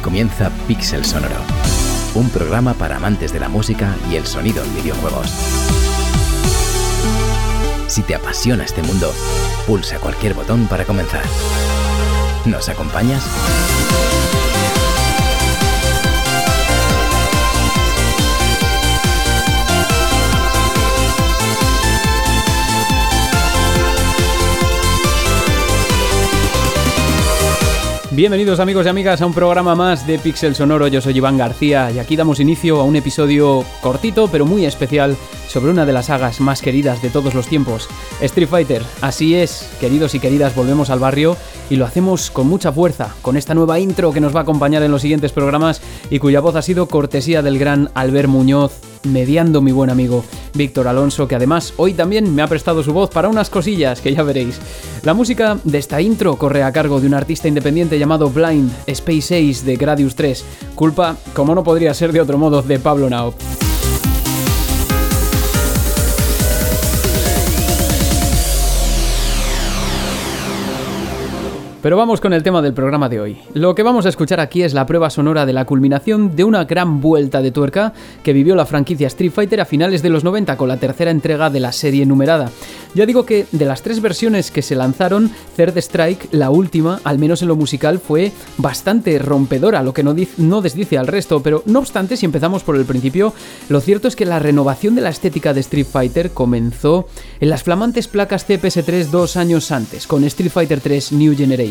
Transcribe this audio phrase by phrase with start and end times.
[0.00, 1.36] Comienza Pixel Sonoro,
[2.14, 5.30] un programa para amantes de la música y el sonido en videojuegos.
[7.86, 9.12] Si te apasiona este mundo,
[9.66, 11.24] pulsa cualquier botón para comenzar.
[12.44, 13.24] ¿Nos acompañas?
[28.18, 31.92] Bienvenidos amigos y amigas a un programa más de Pixel Sonoro, yo soy Iván García
[31.92, 36.06] y aquí damos inicio a un episodio cortito pero muy especial sobre una de las
[36.06, 37.88] sagas más queridas de todos los tiempos,
[38.20, 38.82] Street Fighter.
[39.02, 41.36] Así es, queridos y queridas, volvemos al barrio
[41.70, 44.82] y lo hacemos con mucha fuerza, con esta nueva intro que nos va a acompañar
[44.82, 45.80] en los siguientes programas
[46.10, 50.88] y cuya voz ha sido cortesía del gran Albert Muñoz, mediando mi buen amigo Víctor
[50.88, 54.22] Alonso, que además hoy también me ha prestado su voz para unas cosillas que ya
[54.22, 54.58] veréis.
[55.02, 59.34] La música de esta intro corre a cargo de un artista independiente llamado Blind Space
[59.36, 63.34] Ace de Gradius 3, culpa, como no podría ser de otro modo, de Pablo Nao.
[71.80, 73.38] Pero vamos con el tema del programa de hoy.
[73.54, 76.64] Lo que vamos a escuchar aquí es la prueba sonora de la culminación de una
[76.64, 77.92] gran vuelta de tuerca
[78.24, 81.50] que vivió la franquicia Street Fighter a finales de los 90 con la tercera entrega
[81.50, 82.50] de la serie numerada.
[82.94, 87.18] Ya digo que de las tres versiones que se lanzaron, Third Strike, la última, al
[87.18, 91.62] menos en lo musical, fue bastante rompedora, lo que no, no desdice al resto, pero
[91.66, 93.32] no obstante, si empezamos por el principio,
[93.68, 97.06] lo cierto es que la renovación de la estética de Street Fighter comenzó
[97.38, 101.67] en las flamantes placas CPS3 dos años antes, con Street Fighter 3 New Generation.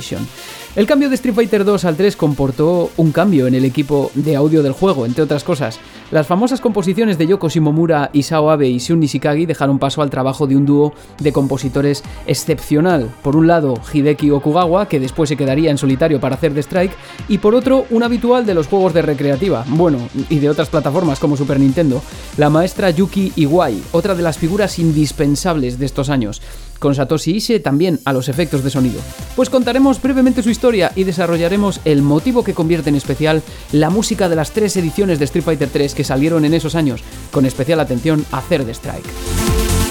[0.75, 4.35] El cambio de Street Fighter 2 al 3 comportó un cambio en el equipo de
[4.35, 5.79] audio del juego, entre otras cosas.
[6.09, 10.47] Las famosas composiciones de Yoko Shimomura, Isao Abe y Shun Nishikagi dejaron paso al trabajo
[10.47, 13.09] de un dúo de compositores excepcional.
[13.21, 16.95] Por un lado, Hideki Okugawa, que después se quedaría en solitario para hacer The Strike,
[17.27, 21.19] y por otro, un habitual de los juegos de recreativa, bueno, y de otras plataformas
[21.19, 22.01] como Super Nintendo,
[22.37, 26.41] la maestra Yuki Iwai, otra de las figuras indispensables de estos años
[26.79, 29.01] con Satoshi Ishii también a los efectos de sonido.
[29.35, 33.41] Pues contaremos brevemente su historia y desarrollaremos el motivo que convierte en especial
[33.71, 37.03] la música de las tres ediciones de Street Fighter 3 que salieron en esos años,
[37.31, 39.86] con especial atención a Third Strike.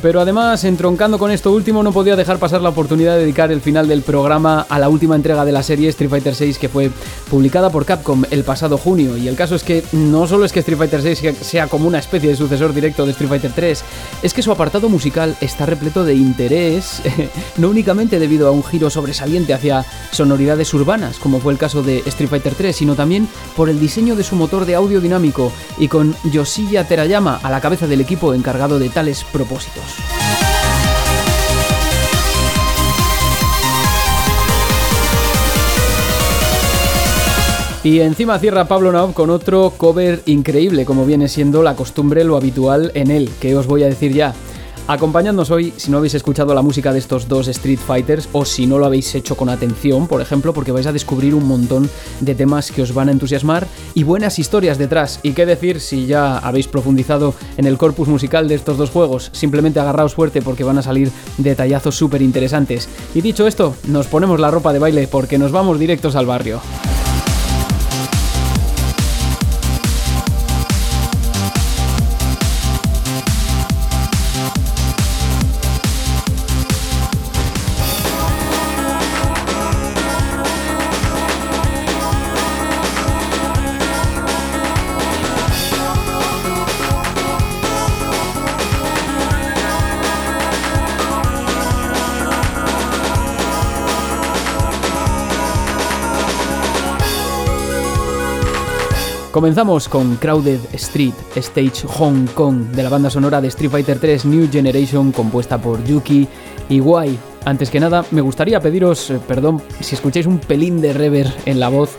[0.00, 3.60] Pero además, entroncando con esto último, no podía dejar pasar la oportunidad de dedicar el
[3.60, 6.90] final del programa a la última entrega de la serie Street Fighter VI que fue
[7.28, 9.16] publicada por Capcom el pasado junio.
[9.16, 11.98] Y el caso es que no solo es que Street Fighter VI sea como una
[11.98, 13.84] especie de sucesor directo de Street Fighter 3,
[14.22, 17.02] es que su apartado musical está repleto de interés,
[17.56, 21.98] no únicamente debido a un giro sobresaliente hacia sonoridades urbanas, como fue el caso de
[22.06, 25.88] Street Fighter 3, sino también por el diseño de su motor de audio dinámico y
[25.88, 29.87] con Yoshiya Terayama a la cabeza del equipo encargado de tales propósitos.
[37.84, 42.36] Y encima cierra Pablo Naub con otro cover increíble, como viene siendo la costumbre, lo
[42.36, 44.34] habitual en él, que os voy a decir ya.
[44.88, 48.66] Acompañándonos hoy, si no habéis escuchado la música de estos dos Street Fighters o si
[48.66, 51.90] no lo habéis hecho con atención, por ejemplo, porque vais a descubrir un montón
[52.20, 55.20] de temas que os van a entusiasmar y buenas historias detrás.
[55.22, 59.28] Y qué decir si ya habéis profundizado en el corpus musical de estos dos juegos,
[59.34, 62.88] simplemente agarraos fuerte porque van a salir detallazos súper interesantes.
[63.14, 66.62] Y dicho esto, nos ponemos la ropa de baile porque nos vamos directos al barrio.
[99.38, 104.24] Comenzamos con Crowded Street, Stage Hong Kong, de la banda sonora de Street Fighter 3
[104.24, 106.26] New Generation, compuesta por Yuki
[106.68, 107.16] Iwai.
[107.44, 111.60] Antes que nada, me gustaría pediros eh, perdón si escucháis un pelín de rever en
[111.60, 111.90] la voz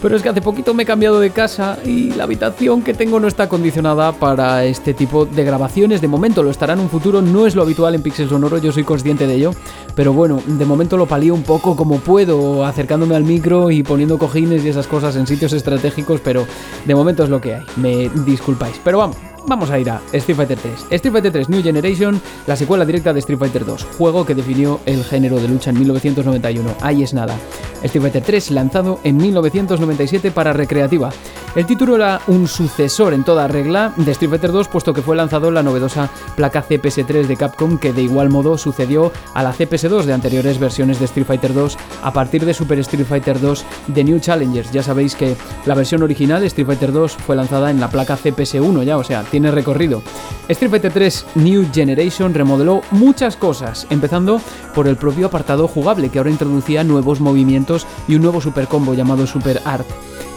[0.00, 3.20] pero es que hace poquito me he cambiado de casa y la habitación que tengo
[3.20, 6.00] no está acondicionada para este tipo de grabaciones.
[6.00, 8.72] De momento lo estará en un futuro, no es lo habitual en Pixel Sonoro, yo
[8.72, 9.50] soy consciente de ello.
[9.94, 14.18] Pero bueno, de momento lo palío un poco como puedo, acercándome al micro y poniendo
[14.18, 16.46] cojines y esas cosas en sitios estratégicos, pero
[16.84, 17.64] de momento es lo que hay.
[17.76, 18.80] Me disculpáis.
[18.84, 19.16] Pero vamos,
[19.48, 20.86] vamos a ir a Street Fighter 3.
[20.90, 24.80] Street Fighter 3 New Generation, la secuela directa de Street Fighter 2, juego que definió
[24.86, 26.76] el género de lucha en 1991.
[26.82, 27.34] Ahí es nada.
[27.82, 31.10] Street Fighter 3 lanzado en 1997 para recreativa.
[31.54, 35.16] El título era un sucesor en toda regla de Street Fighter 2, puesto que fue
[35.16, 39.54] lanzado en la novedosa placa CPS3 de Capcom, que de igual modo sucedió a la
[39.54, 43.64] CPS2 de anteriores versiones de Street Fighter 2 a partir de Super Street Fighter 2
[43.88, 44.72] de New Challengers.
[44.72, 48.18] Ya sabéis que la versión original de Street Fighter 2 fue lanzada en la placa
[48.18, 50.02] CPS1 ya, o sea, tiene recorrido.
[50.48, 54.40] Street Fighter 3 New Generation remodeló muchas cosas, empezando
[54.74, 58.94] por el propio apartado jugable, que ahora introducía nuevos movimientos y un nuevo super combo
[58.94, 59.86] llamado Super Art.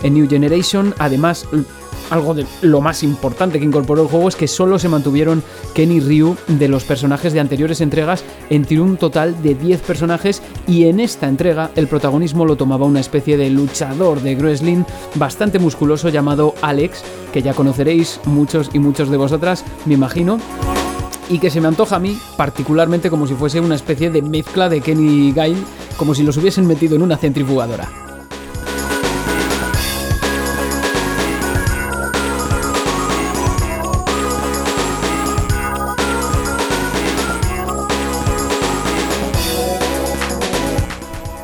[0.04, 1.48] En New Generation, además,
[2.12, 5.42] algo de lo más importante que incorporó el juego es que solo se mantuvieron
[5.74, 10.42] Ken y Ryu de los personajes de anteriores entregas entre un total de 10 personajes
[10.68, 14.84] y en esta entrega el protagonismo lo tomaba una especie de luchador de wrestling
[15.16, 17.04] bastante musculoso llamado Alex,
[17.34, 20.38] que ya conoceréis muchos y muchos de vosotras, me imagino
[21.30, 24.68] y que se me antoja a mí particularmente como si fuese una especie de mezcla
[24.68, 25.64] de Kenny y Gail,
[25.96, 28.11] como si los hubiesen metido en una centrifugadora.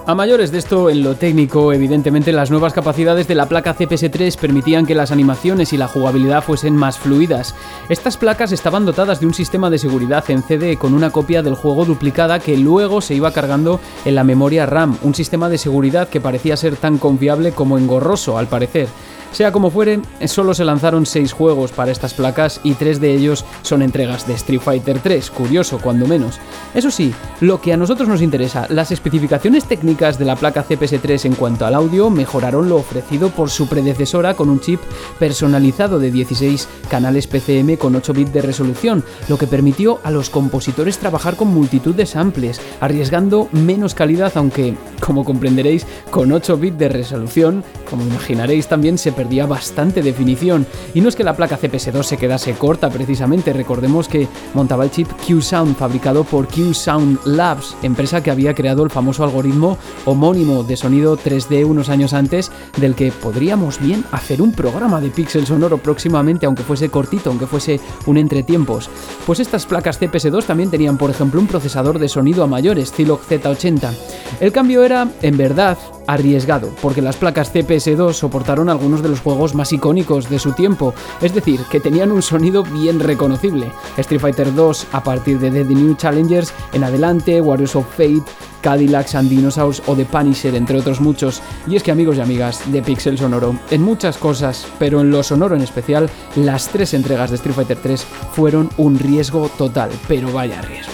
[0.07, 4.37] A mayores de esto, en lo técnico, evidentemente las nuevas capacidades de la placa CPS3
[4.37, 7.53] permitían que las animaciones y la jugabilidad fuesen más fluidas.
[7.89, 11.55] Estas placas estaban dotadas de un sistema de seguridad en CD con una copia del
[11.55, 16.07] juego duplicada que luego se iba cargando en la memoria RAM, un sistema de seguridad
[16.07, 18.87] que parecía ser tan confiable como engorroso al parecer.
[19.31, 23.45] Sea como fuere, solo se lanzaron 6 juegos para estas placas y 3 de ellos
[23.61, 26.39] son entregas de Street Fighter 3, curioso cuando menos.
[26.73, 31.25] Eso sí, lo que a nosotros nos interesa, las especificaciones técnicas de la placa CPS3
[31.25, 34.79] en cuanto al audio mejoraron lo ofrecido por su predecesora con un chip
[35.19, 40.29] personalizado de 16 canales PCM con 8 bits de resolución, lo que permitió a los
[40.29, 46.77] compositores trabajar con multitud de samples, arriesgando menos calidad, aunque, como comprenderéis, con 8 bits
[46.77, 50.65] de resolución, como imaginaréis también se perdía bastante definición.
[50.93, 54.91] Y no es que la placa CPS2 se quedase corta precisamente, recordemos que montaba el
[54.91, 60.77] chip Q-Sound fabricado por Q-Sound Labs, empresa que había creado el famoso algoritmo homónimo de
[60.77, 65.79] sonido 3D unos años antes, del que podríamos bien hacer un programa de pixel sonoro
[65.79, 68.89] próximamente, aunque fuese cortito, aunque fuese un entretiempos.
[69.25, 73.21] Pues estas placas CPS2 también tenían, por ejemplo, un procesador de sonido a mayores, Zilog
[73.21, 73.91] Z80.
[74.39, 75.77] El cambio era, en verdad,
[76.07, 80.93] arriesgado, porque las placas CPS2 soportaron algunos de los juegos más icónicos de su tiempo,
[81.21, 83.71] es decir, que tenían un sonido bien reconocible.
[83.97, 88.23] Street Fighter 2 a partir de The New Challengers en adelante, Warriors of Fate,
[88.61, 91.41] Cadillacs and Dinosaurs o The Punisher, entre otros muchos.
[91.67, 95.23] Y es que amigos y amigas de Pixel Sonoro, en muchas cosas, pero en lo
[95.23, 100.31] sonoro en especial, las tres entregas de Street Fighter 3 fueron un riesgo total, pero
[100.31, 100.93] vaya riesgo.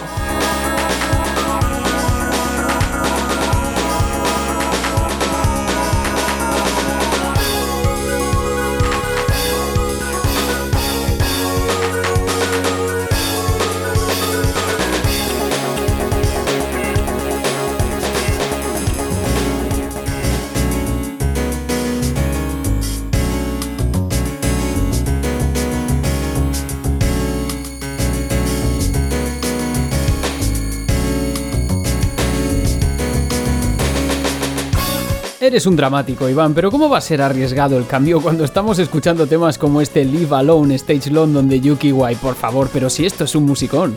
[35.53, 39.27] Eres un dramático, Iván, pero ¿cómo va a ser arriesgado el cambio cuando estamos escuchando
[39.27, 42.15] temas como este Live Alone Stage London de Yuki Wai?
[42.15, 43.93] Por favor, pero si esto es un musicón.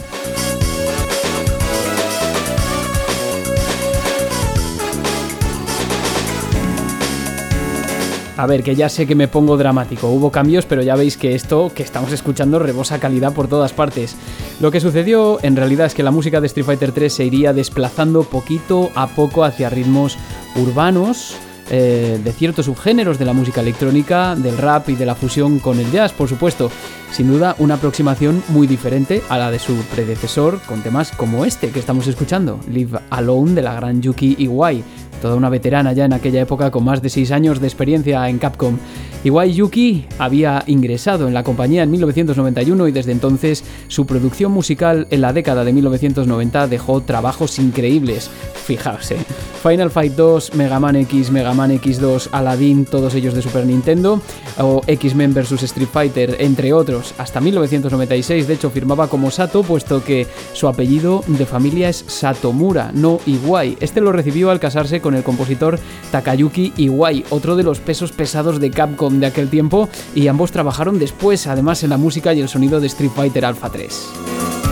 [8.36, 10.08] A ver, que ya sé que me pongo dramático.
[10.08, 14.14] Hubo cambios, pero ya veis que esto que estamos escuchando rebosa calidad por todas partes.
[14.60, 17.54] Lo que sucedió en realidad es que la música de Street Fighter 3 se iría
[17.54, 20.18] desplazando poquito a poco hacia ritmos
[20.54, 21.34] urbanos,
[21.70, 25.80] eh, de ciertos subgéneros de la música electrónica, del rap y de la fusión con
[25.80, 26.70] el jazz, por supuesto.
[27.12, 31.70] Sin duda, una aproximación muy diferente a la de su predecesor, con temas como este
[31.70, 34.84] que estamos escuchando, Live Alone de la gran Yuki Iwai,
[35.20, 38.38] toda una veterana ya en aquella época con más de 6 años de experiencia en
[38.38, 38.76] Capcom.
[39.24, 45.08] Iwai Yuki había ingresado en la compañía en 1991 y desde entonces su producción musical
[45.10, 48.30] en la década de 1990 dejó trabajos increíbles.
[48.66, 49.18] Fijaos, ¿eh?
[49.62, 54.20] Final Fight 2, Mega Man X, Mega Man X2, Aladdin, todos ellos de Super Nintendo,
[54.58, 57.14] o X-Men vs Street Fighter, entre otros.
[57.18, 62.90] Hasta 1996, de hecho, firmaba como Sato, puesto que su apellido de familia es Satomura,
[62.94, 63.76] no Iwai.
[63.80, 65.78] Este lo recibió al casarse con el compositor
[66.10, 70.98] Takayuki Iwai, otro de los pesos pesados de Capcom de aquel tiempo, y ambos trabajaron
[70.98, 74.65] después, además, en la música y el sonido de Street Fighter Alpha 3.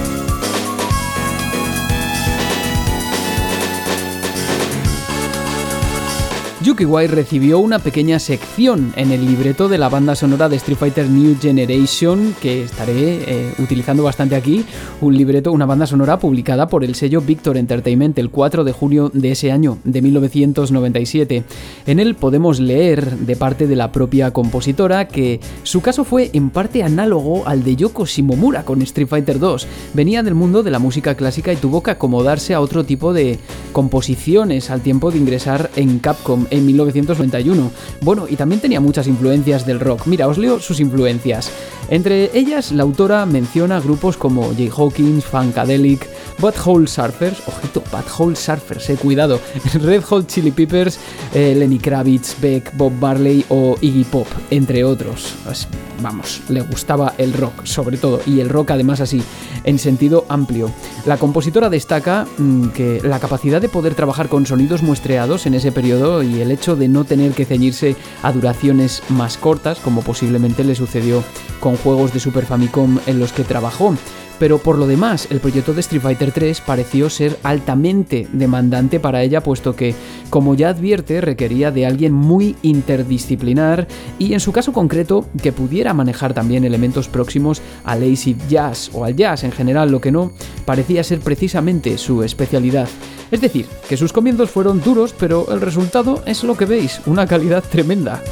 [6.64, 10.78] Yuki Wai recibió una pequeña sección en el libreto de la banda sonora de Street
[10.78, 14.64] Fighter New Generation, que estaré eh, utilizando bastante aquí,
[15.02, 19.10] un libreto, una banda sonora publicada por el sello Victor Entertainment el 4 de junio
[19.12, 21.44] de ese año, de 1997.
[21.86, 26.48] En él podemos leer de parte de la propia compositora que su caso fue en
[26.48, 29.66] parte análogo al de Yoko Shimomura con Street Fighter 2.
[29.92, 33.38] Venía del mundo de la música clásica y tuvo que acomodarse a otro tipo de
[33.72, 37.70] composiciones al tiempo de ingresar en Capcom en 1991.
[38.00, 40.06] Bueno, y también tenía muchas influencias del rock.
[40.06, 41.50] Mira, os leo sus influencias.
[41.88, 46.08] Entre ellas, la autora menciona grupos como Jay Hawkins, Funkadelic,
[46.38, 49.40] Butthole Surfers, ojito, Butthole Surfers, eh, cuidado,
[49.74, 50.98] Red Hot Chili Peppers,
[51.32, 55.34] eh, Lenny Kravitz, Beck, Bob Marley o Iggy Pop, entre otros.
[55.44, 55.68] Pues,
[56.02, 59.22] vamos, le gustaba el rock, sobre todo, y el rock además así,
[59.64, 60.70] en sentido amplio.
[61.06, 65.72] La compositora destaca mm, que la capacidad de poder trabajar con sonidos muestreados en ese
[65.72, 70.64] periodo y el hecho de no tener que ceñirse a duraciones más cortas, como posiblemente
[70.64, 71.22] le sucedió
[71.60, 73.94] con juegos de Super Famicom en los que trabajó
[74.38, 79.22] pero por lo demás el proyecto de Street Fighter 3 pareció ser altamente demandante para
[79.22, 79.94] ella puesto que,
[80.30, 83.86] como ya advierte, requería de alguien muy interdisciplinar
[84.18, 89.04] y en su caso concreto que pudiera manejar también elementos próximos al acid jazz o
[89.04, 90.32] al jazz en general, lo que no
[90.64, 92.88] parecía ser precisamente su especialidad.
[93.30, 97.26] Es decir, que sus comienzos fueron duros, pero el resultado es lo que veis, una
[97.26, 98.22] calidad tremenda.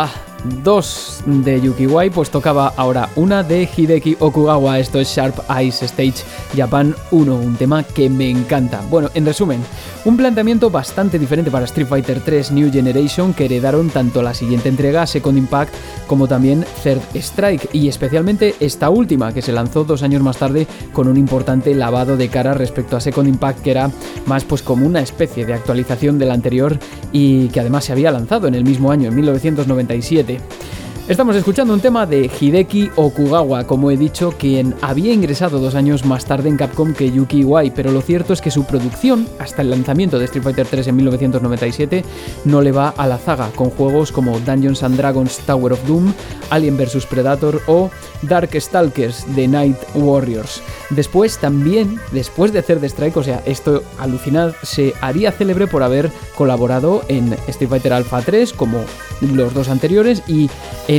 [0.00, 4.78] あ2 de Yukiwai, pues tocaba ahora una de Hideki Okugawa.
[4.78, 6.24] Esto es Sharp Eyes Stage
[6.56, 8.80] Japan 1, un tema que me encanta.
[8.90, 9.60] Bueno, en resumen,
[10.04, 14.68] un planteamiento bastante diferente para Street Fighter 3 New Generation que heredaron tanto la siguiente
[14.68, 15.74] entrega, Second Impact,
[16.06, 20.66] como también Third Strike, y especialmente esta última, que se lanzó dos años más tarde
[20.92, 23.90] con un importante lavado de cara respecto a Second Impact, que era
[24.26, 26.78] más pues como una especie de actualización del anterior
[27.12, 30.27] y que además se había lanzado en el mismo año, en 1997.
[30.28, 30.87] Saturday.
[31.08, 36.04] Estamos escuchando un tema de Hideki Okugawa, como he dicho, quien había ingresado dos años
[36.04, 39.62] más tarde en Capcom que Yuki Iwai, pero lo cierto es que su producción, hasta
[39.62, 42.04] el lanzamiento de Street Fighter 3 en 1997,
[42.44, 46.12] no le va a la zaga, con juegos como Dungeons and Dragons Tower of Doom,
[46.50, 50.60] Alien vs Predator o Dark Stalkers The Night Warriors.
[50.90, 55.82] Después también, después de hacer The Strike, o sea, esto alucinad, se haría célebre por
[55.82, 58.84] haber colaborado en Street Fighter Alpha 3 como
[59.20, 60.50] los dos anteriores y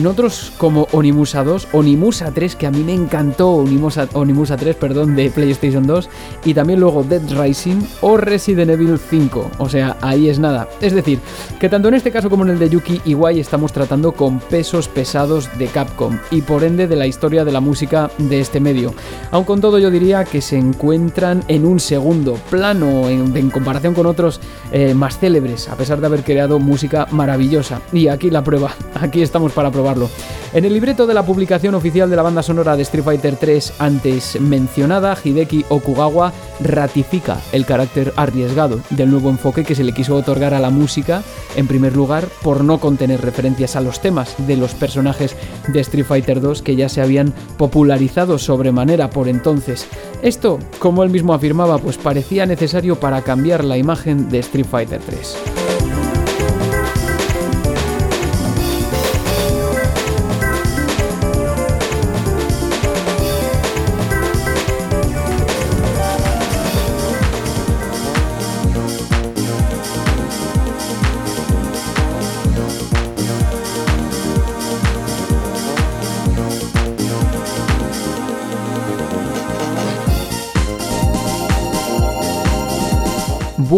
[0.08, 5.16] otros como Onimusa 2, Onimusa 3 que a mí me encantó, Onimusa, Onimusa 3, perdón,
[5.16, 6.10] de PlayStation 2
[6.46, 10.68] y también luego Dead Rising o Resident Evil 5, o sea, ahí es nada.
[10.82, 11.20] Es decir,
[11.60, 14.88] que tanto en este caso como en el de Yuki Iwai estamos tratando con pesos
[14.88, 18.94] pesados de Capcom y por ende de la historia de la música de este medio.
[19.32, 24.06] Aun con todo yo diría que se encuentran en un segundo plano en, comparación con
[24.06, 24.40] otros
[24.72, 27.82] eh, más célebres, a pesar de haber creado música maravillosa.
[27.92, 29.72] Y aquí la prueba, aquí estamos para
[30.54, 33.74] En el libreto de la publicación oficial de la banda sonora de Street Fighter 3
[33.80, 40.16] antes mencionada, Hideki Okugawa ratifica el carácter arriesgado del nuevo enfoque que se le quiso
[40.16, 41.22] otorgar a la música,
[41.56, 45.36] en primer lugar por no contener referencias a los temas de los personajes
[45.68, 49.88] de Street Fighter 2 que ya se habían popularizado sobremanera por entonces.
[50.22, 55.00] Esto, como él mismo afirmaba, pues parecía necesario para cambiar la imagen de Street Fighter
[55.00, 55.59] 3.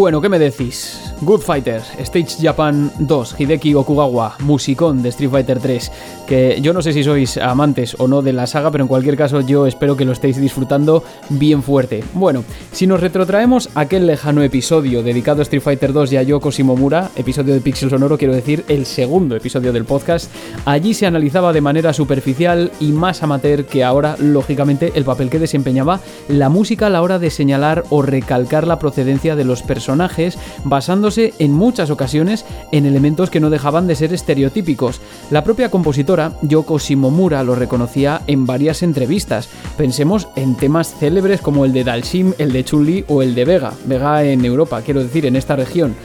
[0.01, 1.13] Bueno, ¿qué me decís?
[1.21, 5.91] Good Fighter, Stage Japan 2, Hideki Okugawa, musicón de Street Fighter 3,
[6.31, 9.17] que yo no sé si sois amantes o no de la saga, pero en cualquier
[9.17, 12.05] caso yo espero que lo estéis disfrutando bien fuerte.
[12.13, 16.23] Bueno, si nos retrotraemos a aquel lejano episodio dedicado a Street Fighter 2 y a
[16.23, 20.31] Yoko Shimomura, episodio de Pixel Sonoro, quiero decir, el segundo episodio del podcast,
[20.63, 25.37] allí se analizaba de manera superficial y más amateur que ahora, lógicamente, el papel que
[25.37, 30.37] desempeñaba la música a la hora de señalar o recalcar la procedencia de los personajes,
[30.63, 35.01] basándose en muchas ocasiones en elementos que no dejaban de ser estereotípicos.
[35.29, 39.49] La propia compositora, Yoko Shimomura, lo reconocía en varias entrevistas.
[39.77, 43.73] Pensemos en temas célebres como el de Dalsim, el de Chun-Li o el de Vega,
[43.85, 45.95] Vega en Europa, quiero decir, en esta región,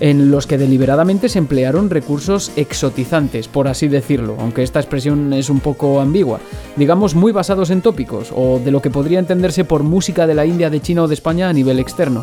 [0.00, 5.50] en los que deliberadamente se emplearon recursos exotizantes, por así decirlo, aunque esta expresión es
[5.50, 6.40] un poco ambigua,
[6.76, 10.46] digamos muy basados en tópicos o de lo que podría entenderse por música de la
[10.46, 12.22] India, de China o de España a nivel externo.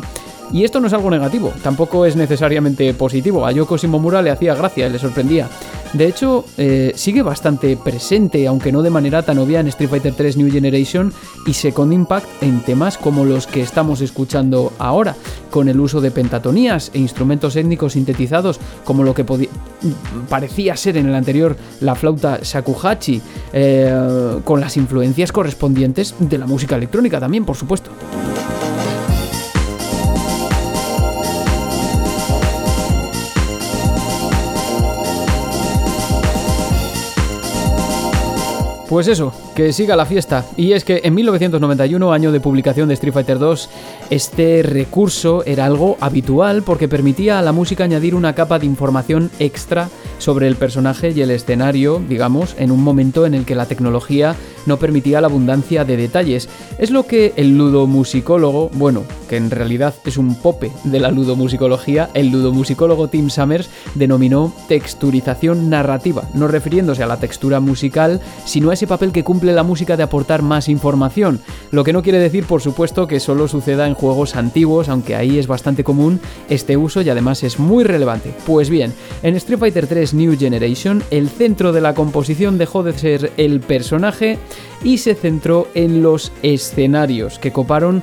[0.52, 3.46] Y esto no es algo negativo, tampoco es necesariamente positivo.
[3.46, 5.48] A Yoko Shimomura le hacía gracia, le sorprendía.
[5.92, 7.43] De hecho, eh, sigue bastante
[7.82, 11.12] presente, aunque no de manera tan obvia, en Street Fighter 3 New Generation
[11.46, 15.14] y Second Impact en temas como los que estamos escuchando ahora,
[15.50, 19.26] con el uso de pentatonías e instrumentos étnicos sintetizados, como lo que
[20.28, 23.20] parecía ser en el anterior la flauta shakuhachi,
[23.52, 27.90] eh, con las influencias correspondientes de la música electrónica también, por supuesto.
[38.94, 40.46] Pues eso, que siga la fiesta.
[40.56, 43.68] Y es que en 1991, año de publicación de Street Fighter 2,
[44.10, 49.32] este recurso era algo habitual porque permitía a la música añadir una capa de información
[49.40, 53.66] extra sobre el personaje y el escenario, digamos, en un momento en el que la
[53.66, 56.48] tecnología no permitía la abundancia de detalles.
[56.78, 62.10] Es lo que el ludomusicólogo, bueno, que en realidad es un pope de la ludomusicología,
[62.14, 68.74] el ludomusicólogo Tim Summers denominó texturización narrativa, no refiriéndose a la textura musical, sino a
[68.86, 72.60] papel que cumple la música de aportar más información, lo que no quiere decir por
[72.60, 77.10] supuesto que solo suceda en juegos antiguos, aunque ahí es bastante común este uso y
[77.10, 78.34] además es muy relevante.
[78.46, 82.96] Pues bien, en Street Fighter 3 New Generation, el centro de la composición dejó de
[82.96, 84.38] ser el personaje
[84.82, 88.02] y se centró en los escenarios que coparon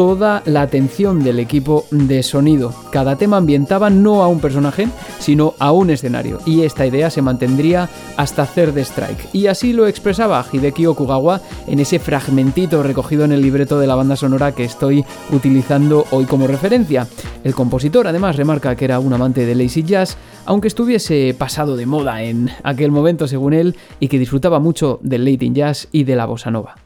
[0.00, 2.72] toda la atención del equipo de sonido.
[2.90, 7.20] Cada tema ambientaba no a un personaje, sino a un escenario, y esta idea se
[7.20, 9.28] mantendría hasta Third Strike.
[9.34, 13.94] Y así lo expresaba Hideki Okugawa en ese fragmentito recogido en el libreto de la
[13.94, 17.06] banda sonora que estoy utilizando hoy como referencia.
[17.44, 21.84] El compositor además remarca que era un amante de lazy jazz, aunque estuviese pasado de
[21.84, 26.16] moda en aquel momento según él, y que disfrutaba mucho del Latin Jazz y de
[26.16, 26.76] la bossa nova.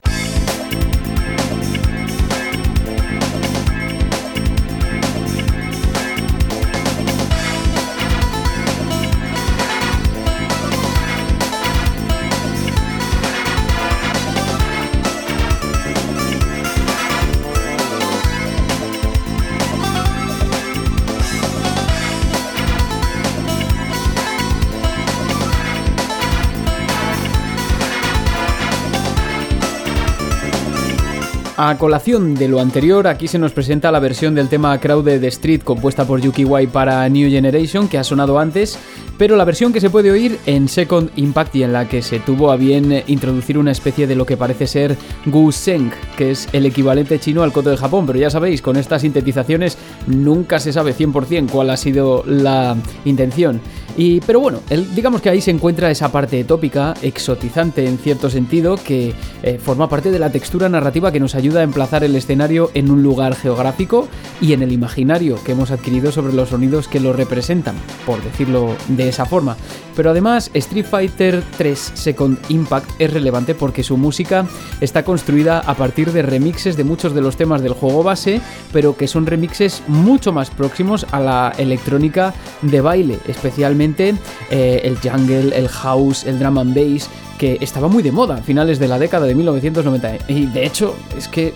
[31.66, 35.62] A colación de lo anterior, aquí se nos presenta la versión del tema Crowded Street
[35.62, 38.78] compuesta por Yuki Wai para New Generation, que ha sonado antes,
[39.18, 42.20] pero la versión que se puede oír en Second Impact y en la que se
[42.20, 44.96] tuvo a bien introducir una especie de lo que parece ser
[45.26, 48.76] Gu Seng, que es el equivalente chino al coto de Japón, pero ya sabéis, con
[48.76, 53.60] estas sintetizaciones nunca se sabe 100% cuál ha sido la intención.
[53.96, 54.58] Y, pero bueno,
[54.94, 59.88] digamos que ahí se encuentra esa parte tópica, exotizante en cierto sentido, que eh, forma
[59.88, 63.36] parte de la textura narrativa que nos ayuda a emplazar el escenario en un lugar
[63.36, 64.08] geográfico
[64.40, 68.74] y en el imaginario que hemos adquirido sobre los sonidos que lo representan, por decirlo
[68.88, 69.56] de esa forma.
[69.96, 74.46] Pero además, Street Fighter 3 Second Impact es relevante porque su música
[74.80, 78.40] está construida a partir de remixes de muchos de los temas del juego base,
[78.72, 84.14] pero que son remixes mucho más próximos a la electrónica de baile, especialmente
[84.50, 88.42] eh, el jungle, el house, el drum and bass, que estaba muy de moda a
[88.42, 90.18] finales de la década de 1990.
[90.28, 91.52] Y de hecho, es que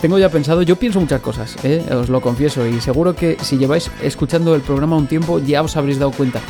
[0.00, 1.84] tengo ya pensado, yo pienso muchas cosas, ¿eh?
[1.92, 5.76] os lo confieso, y seguro que si lleváis escuchando el programa un tiempo ya os
[5.76, 6.40] habréis dado cuenta.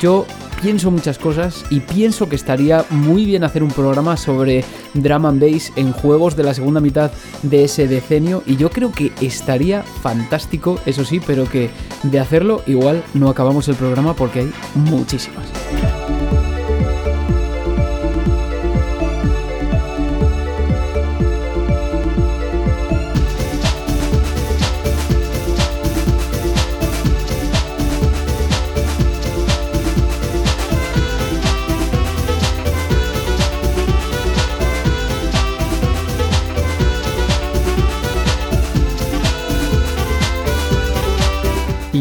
[0.00, 0.26] Yo
[0.62, 5.40] pienso muchas cosas y pienso que estaría muy bien hacer un programa sobre drum and
[5.40, 7.10] bass en juegos de la segunda mitad
[7.42, 11.70] de ese decenio y yo creo que estaría fantástico, eso sí, pero que
[12.02, 15.46] de hacerlo igual no acabamos el programa porque hay muchísimas.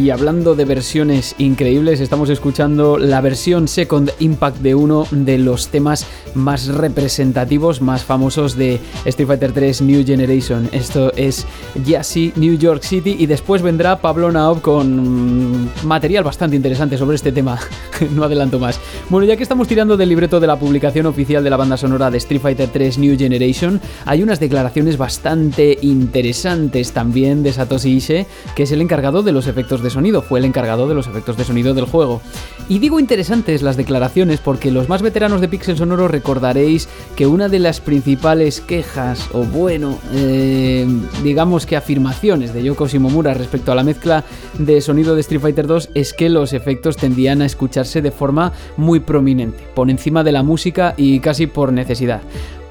[0.04, 5.70] Y hablando de versiones increíbles, estamos escuchando la versión Second Impact de uno de los
[5.70, 10.68] temas más representativos, más famosos de Street Fighter 3 New Generation.
[10.74, 11.48] Esto es
[11.86, 17.32] Yassi New York City y después vendrá Pablo Naob con material bastante interesante sobre este
[17.32, 17.58] tema.
[18.14, 18.82] no adelanto más.
[19.10, 22.12] Bueno, ya que estamos tirando del libreto de la publicación oficial de la banda sonora
[22.12, 28.26] de Street Fighter 3 New Generation, hay unas declaraciones bastante interesantes también de Satoshi Ishii,
[28.54, 31.38] que es el encargado de los efectos de sonido, fue el encargado de los efectos
[31.38, 32.22] de sonido del juego.
[32.70, 37.50] Y digo interesantes las declaraciones porque los más veteranos de Pixel Sonoro recordaréis que una
[37.50, 40.88] de las principales quejas, o bueno, eh,
[41.24, 44.24] digamos que afirmaciones de Yoko Shimomura respecto a la mezcla
[44.58, 48.54] de sonido de Street Fighter 2 es que los efectos tendían a escucharse de forma
[48.78, 52.22] muy prominente, por encima de la música y casi por necesidad.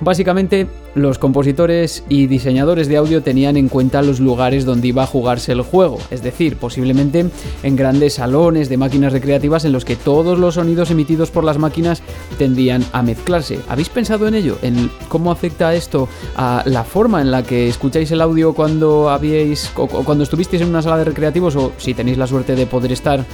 [0.05, 5.07] Básicamente, los compositores y diseñadores de audio tenían en cuenta los lugares donde iba a
[5.07, 7.27] jugarse el juego, es decir, posiblemente
[7.63, 11.59] en grandes salones de máquinas recreativas en los que todos los sonidos emitidos por las
[11.59, 12.03] máquinas
[12.37, 13.61] tendían a mezclarse.
[13.69, 14.59] ¿Habéis pensado en ello?
[14.63, 19.71] ¿En cómo afecta esto a la forma en la que escucháis el audio cuando habíais
[19.73, 23.25] cuando estuvisteis en una sala de recreativos o si tenéis la suerte de poder estar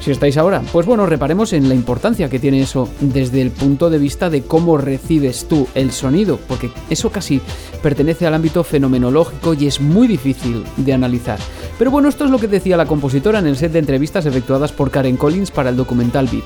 [0.00, 0.62] si estáis ahora.
[0.72, 4.42] Pues bueno, reparemos en la importancia que tiene eso desde el punto de vista de
[4.42, 7.40] cómo recibes tú el sonido, porque eso casi
[7.82, 11.38] pertenece al ámbito fenomenológico y es muy difícil de analizar.
[11.78, 14.72] Pero bueno, esto es lo que decía la compositora en el set de entrevistas efectuadas
[14.72, 16.44] por Karen Collins para el documental VIP.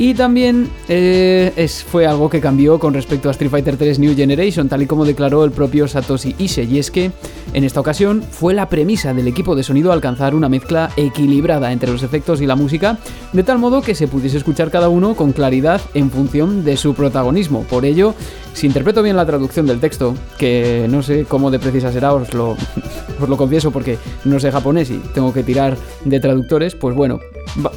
[0.00, 4.68] Y también eh, fue algo que cambió con respecto a Street Fighter 3 New Generation,
[4.68, 7.10] tal y como declaró el propio Satoshi Ishii, y es que
[7.52, 11.90] en esta ocasión fue la premisa del equipo de sonido alcanzar una mezcla equilibrada entre
[11.90, 12.77] los efectos y la música,
[13.32, 16.94] de tal modo que se pudiese escuchar cada uno con claridad en función de su
[16.94, 17.64] protagonismo.
[17.64, 18.14] Por ello,
[18.58, 22.34] si interpreto bien la traducción del texto, que no sé cómo de precisa será, os
[22.34, 22.56] lo,
[23.36, 27.20] confieso porque no sé japonés y tengo que tirar de traductores, pues bueno,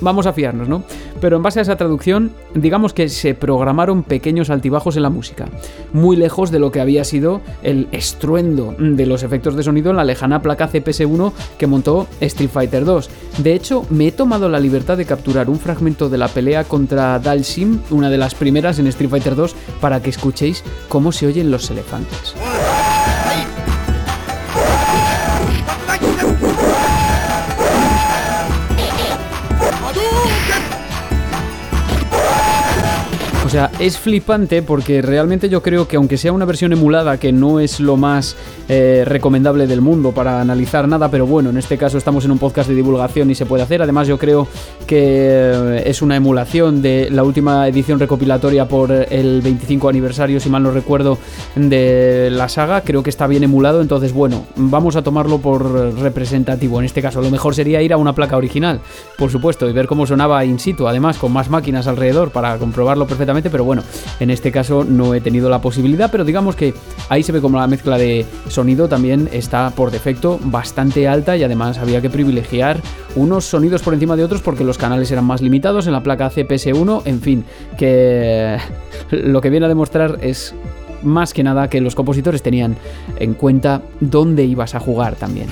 [0.01, 0.83] vamos a fiarnos, ¿no?
[1.19, 5.45] Pero en base a esa traducción, digamos que se programaron pequeños altibajos en la música,
[5.93, 9.97] muy lejos de lo que había sido el estruendo de los efectos de sonido en
[9.97, 13.09] la lejana placa CPS-1 que montó Street Fighter 2.
[13.37, 17.19] De hecho, me he tomado la libertad de capturar un fragmento de la pelea contra
[17.19, 21.51] Dalsim, una de las primeras en Street Fighter 2, para que escuchéis cómo se oyen
[21.51, 22.35] los elefantes.
[33.51, 37.59] Sea, es flipante porque realmente yo creo que aunque sea una versión emulada, que no
[37.59, 38.37] es lo más
[38.69, 42.39] eh, recomendable del mundo para analizar nada, pero bueno, en este caso estamos en un
[42.39, 43.81] podcast de divulgación y se puede hacer.
[43.81, 44.47] Además yo creo
[44.87, 45.01] que
[45.53, 50.63] eh, es una emulación de la última edición recopilatoria por el 25 aniversario, si mal
[50.63, 51.17] no recuerdo,
[51.55, 52.79] de la saga.
[52.85, 56.79] Creo que está bien emulado, entonces bueno, vamos a tomarlo por representativo.
[56.79, 58.79] En este caso, lo mejor sería ir a una placa original,
[59.17, 63.05] por supuesto, y ver cómo sonaba in situ, además con más máquinas alrededor para comprobarlo
[63.07, 63.83] perfectamente pero bueno,
[64.19, 66.73] en este caso no he tenido la posibilidad, pero digamos que
[67.09, 71.43] ahí se ve como la mezcla de sonido también está por defecto bastante alta y
[71.43, 72.81] además había que privilegiar
[73.15, 76.29] unos sonidos por encima de otros porque los canales eran más limitados en la placa
[76.29, 77.45] CPS1, en fin,
[77.77, 78.57] que
[79.11, 80.53] lo que viene a demostrar es
[81.03, 82.77] más que nada que los compositores tenían
[83.17, 85.47] en cuenta dónde ibas a jugar también.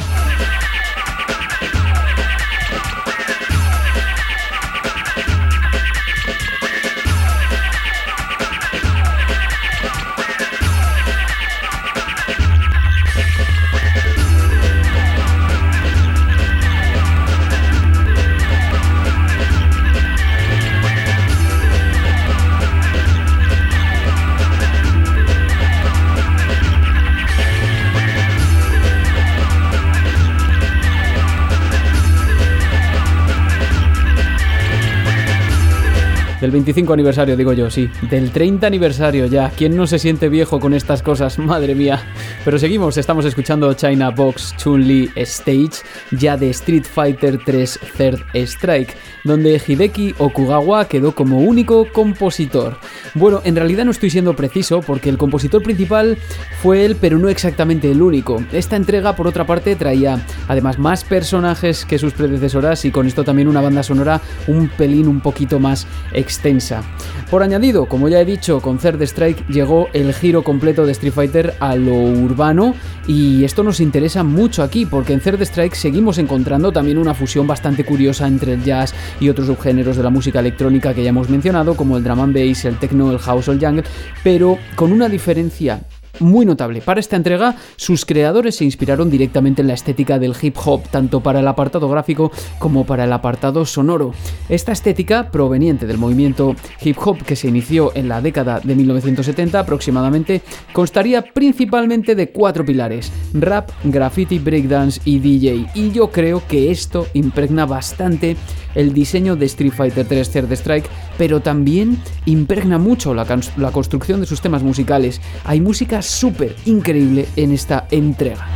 [36.41, 37.89] Del 25 aniversario, digo yo, sí.
[38.09, 39.49] Del 30 aniversario ya.
[39.49, 41.37] ¿Quién no se siente viejo con estas cosas?
[41.39, 42.01] Madre mía.
[42.45, 48.95] Pero seguimos, estamos escuchando China Box Chun-Li Stage, ya de Street Fighter 3 Third Strike,
[49.25, 52.77] donde Hideki Okugawa quedó como único compositor.
[53.15, 56.17] Bueno, en realidad no estoy siendo preciso porque el compositor principal
[56.61, 58.41] fue él, pero no exactamente el único.
[58.53, 63.25] Esta entrega, por otra parte, traía además más personajes que sus predecesoras y con esto
[63.25, 65.85] también una banda sonora un pelín un poquito más
[66.29, 66.83] extensa.
[67.31, 71.13] Por añadido, como ya he dicho, con Third Strike llegó el giro completo de Street
[71.13, 72.75] Fighter a lo urbano
[73.07, 77.47] y esto nos interesa mucho aquí porque en Third Strike seguimos encontrando también una fusión
[77.47, 81.29] bastante curiosa entre el jazz y otros subgéneros de la música electrónica que ya hemos
[81.29, 83.83] mencionado como el drum and bass, el techno, el house o el jungle,
[84.23, 85.81] pero con una diferencia
[86.19, 86.81] muy notable.
[86.81, 91.21] Para esta entrega, sus creadores se inspiraron directamente en la estética del hip hop, tanto
[91.21, 94.13] para el apartado gráfico como para el apartado sonoro.
[94.49, 99.59] Esta estética, proveniente del movimiento hip hop que se inició en la década de 1970
[99.59, 100.41] aproximadamente,
[100.73, 105.67] constaría principalmente de cuatro pilares: rap, graffiti, breakdance y DJ.
[105.75, 108.37] Y yo creo que esto impregna bastante
[108.75, 113.25] el diseño de Street Fighter 3 Third Strike, pero también impregna mucho la,
[113.57, 115.21] la construcción de sus temas musicales.
[115.43, 118.47] Hay música súper increíble en esta entrega.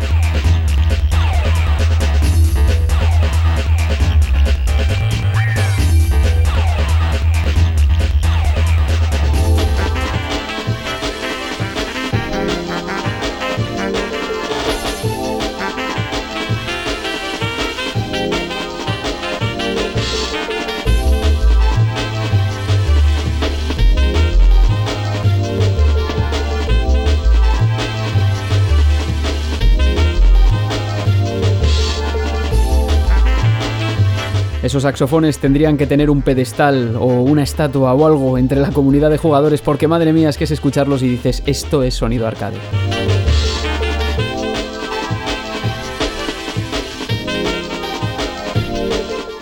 [34.74, 39.12] Esos saxofones tendrían que tener un pedestal o una estatua o algo entre la comunidad
[39.12, 42.58] de jugadores porque madre mía es que es escucharlos y dices esto es sonido arcade.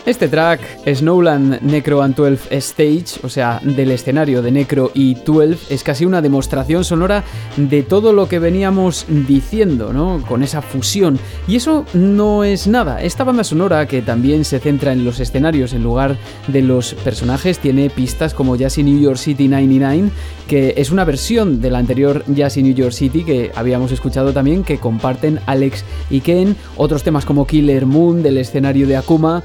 [0.03, 5.71] Este track, Snowland Necro and 12 Stage, o sea, del escenario de Necro y 12,
[5.73, 7.23] es casi una demostración sonora
[7.55, 10.23] de todo lo que veníamos diciendo, ¿no?
[10.27, 11.19] Con esa fusión.
[11.47, 13.03] Y eso no es nada.
[13.03, 17.59] Esta banda sonora, que también se centra en los escenarios en lugar de los personajes,
[17.59, 20.09] tiene pistas como Jazzy New York City 99,
[20.47, 24.63] que es una versión de la anterior Jazzy New York City que habíamos escuchado también,
[24.63, 26.55] que comparten Alex y Ken.
[26.75, 29.43] Otros temas como Killer Moon del escenario de Akuma.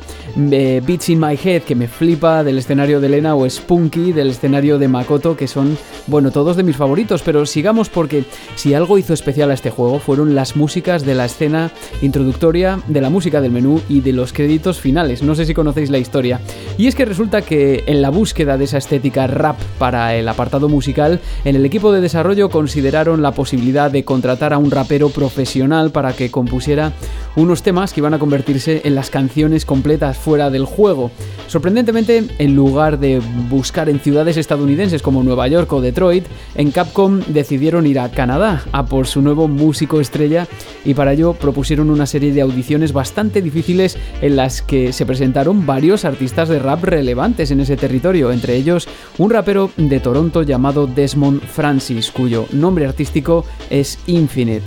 [0.51, 4.79] Beats in My Head, que me flipa, del escenario de Elena, o Spunky, del escenario
[4.79, 9.15] de Makoto, que son, bueno, todos de mis favoritos, pero sigamos porque si algo hizo
[9.15, 11.71] especial a este juego fueron las músicas de la escena
[12.03, 15.23] introductoria, de la música del menú y de los créditos finales.
[15.23, 16.41] No sé si conocéis la historia.
[16.79, 20.69] Y es que resulta que en la búsqueda de esa estética rap para el apartado
[20.69, 25.91] musical, en el equipo de desarrollo consideraron la posibilidad de contratar a un rapero profesional
[25.91, 26.93] para que compusiera
[27.37, 31.11] unos temas que iban a convertirse en las canciones completas fuera del juego.
[31.49, 37.21] Sorprendentemente, en lugar de buscar en ciudades estadounidenses como Nueva York o Detroit, en Capcom
[37.29, 40.47] decidieron ir a Canadá a por su nuevo músico estrella
[40.85, 45.67] y para ello propusieron una serie de audiciones bastante difíciles en las que se presentaron
[45.67, 50.87] varios artistas de rap relevantes en ese territorio, entre ellos un rapero de Toronto llamado
[50.87, 54.65] Desmond Francis, cuyo nombre artístico es Infinite.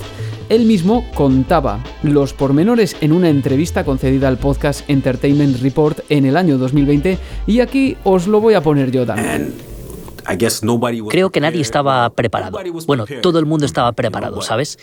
[0.50, 6.36] Él mismo contaba los pormenores en una entrevista concedida al podcast Entertainment Report en el
[6.36, 9.54] año 2020 y aquí os lo voy a poner yo también.
[11.10, 12.60] Creo que nadie estaba preparado.
[12.86, 14.78] Bueno, todo el mundo estaba preparado, ¿sabes?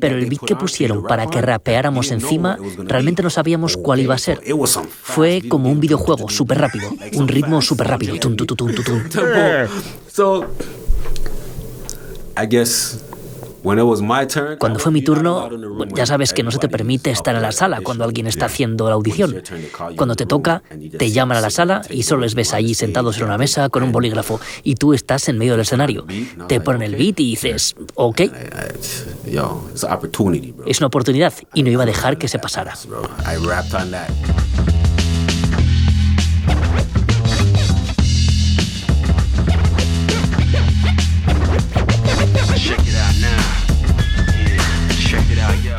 [0.00, 4.18] Pero el beat que pusieron para que rapeáramos encima, realmente no sabíamos cuál iba a
[4.18, 4.40] ser.
[5.02, 8.16] Fue como un videojuego súper rápido, un ritmo súper rápido.
[8.18, 8.72] Tum, tum, tum,
[14.58, 15.48] cuando fue mi turno,
[15.94, 18.88] ya sabes que no se te permite estar en la sala cuando alguien está haciendo
[18.88, 19.42] la audición.
[19.96, 20.62] Cuando te toca,
[20.98, 23.82] te llaman a la sala y solo les ves allí sentados en una mesa con
[23.82, 26.06] un bolígrafo y tú estás en medio del escenario.
[26.48, 28.20] Te ponen el beat y dices, ok.
[30.66, 32.74] Es una oportunidad y no iba a dejar que se pasara.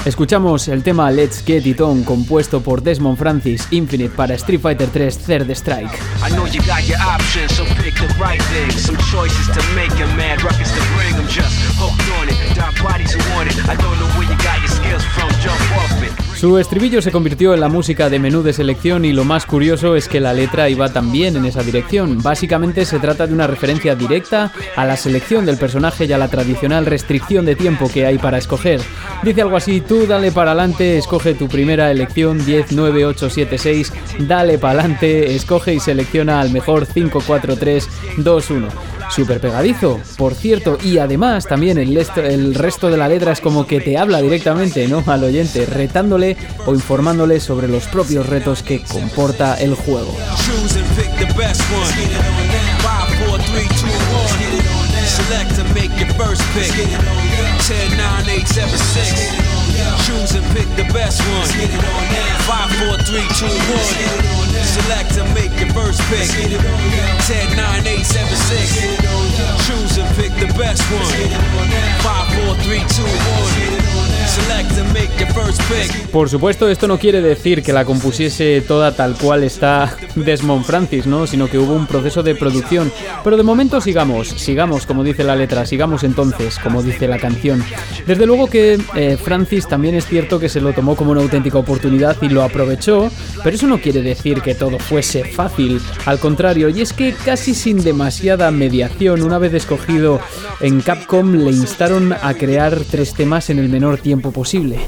[0.05, 4.89] Escuchamos el tema Let's Get It On compuesto por Desmond Francis Infinite para Street Fighter
[4.89, 5.97] 3 Third Strike.
[6.21, 8.69] I know you got your options, so pick the right thing.
[8.77, 12.35] Some choices to make you mad, records to bring them just hooked on it.
[12.53, 13.55] Dark bodies who want it.
[13.63, 14.02] I don't know
[16.43, 19.95] Su estribillo se convirtió en la música de menú de selección y lo más curioso
[19.95, 22.21] es que la letra iba también en esa dirección.
[22.21, 26.27] Básicamente se trata de una referencia directa a la selección del personaje y a la
[26.27, 28.81] tradicional restricción de tiempo que hay para escoger.
[29.23, 33.57] Dice algo así, tú dale para adelante, escoge tu primera elección 10, 9, 8, 7,
[33.57, 33.93] 6,
[34.27, 38.67] dale para adelante, escoge y selecciona al mejor 5, 4, 3, 2, 1
[39.13, 43.79] súper pegadizo, por cierto, y además también el, resto de la letra es como que
[43.79, 45.03] te habla directamente ¿no?
[45.05, 50.15] al oyente, retándole o informándole sobre los propios retos que comporta el juego.
[60.05, 62.22] Choose and pick the best one.
[62.43, 63.23] 5, 4, 3,
[64.63, 66.27] Select and make your first pick.
[66.27, 69.67] 10, 9, 8, 7, 6.
[69.67, 71.05] Choose and pick the best one.
[72.03, 73.03] 5, 4, 3, 2,
[73.87, 73.92] 1.
[76.11, 81.07] Por supuesto, esto no quiere decir que la compusiese toda tal cual está Desmond Francis,
[81.07, 81.27] ¿no?
[81.27, 82.91] Sino que hubo un proceso de producción.
[83.23, 87.63] Pero de momento sigamos, sigamos como dice la letra, sigamos entonces como dice la canción.
[88.05, 91.57] Desde luego que eh, Francis también es cierto que se lo tomó como una auténtica
[91.57, 93.09] oportunidad y lo aprovechó,
[93.43, 95.81] pero eso no quiere decir que todo fuese fácil.
[96.05, 100.19] Al contrario, y es que casi sin demasiada mediación, una vez escogido
[100.61, 104.79] en Capcom, le instaron a crear tres temas en el menor tiempo posible.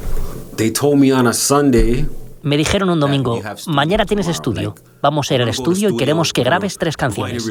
[2.41, 4.75] Me dijeron un domingo, mañana tienes estudio.
[5.01, 7.43] Vamos a ir al estudio y queremos que grabes tres canciones.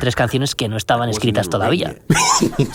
[0.00, 1.96] Tres canciones que no estaban escritas todavía.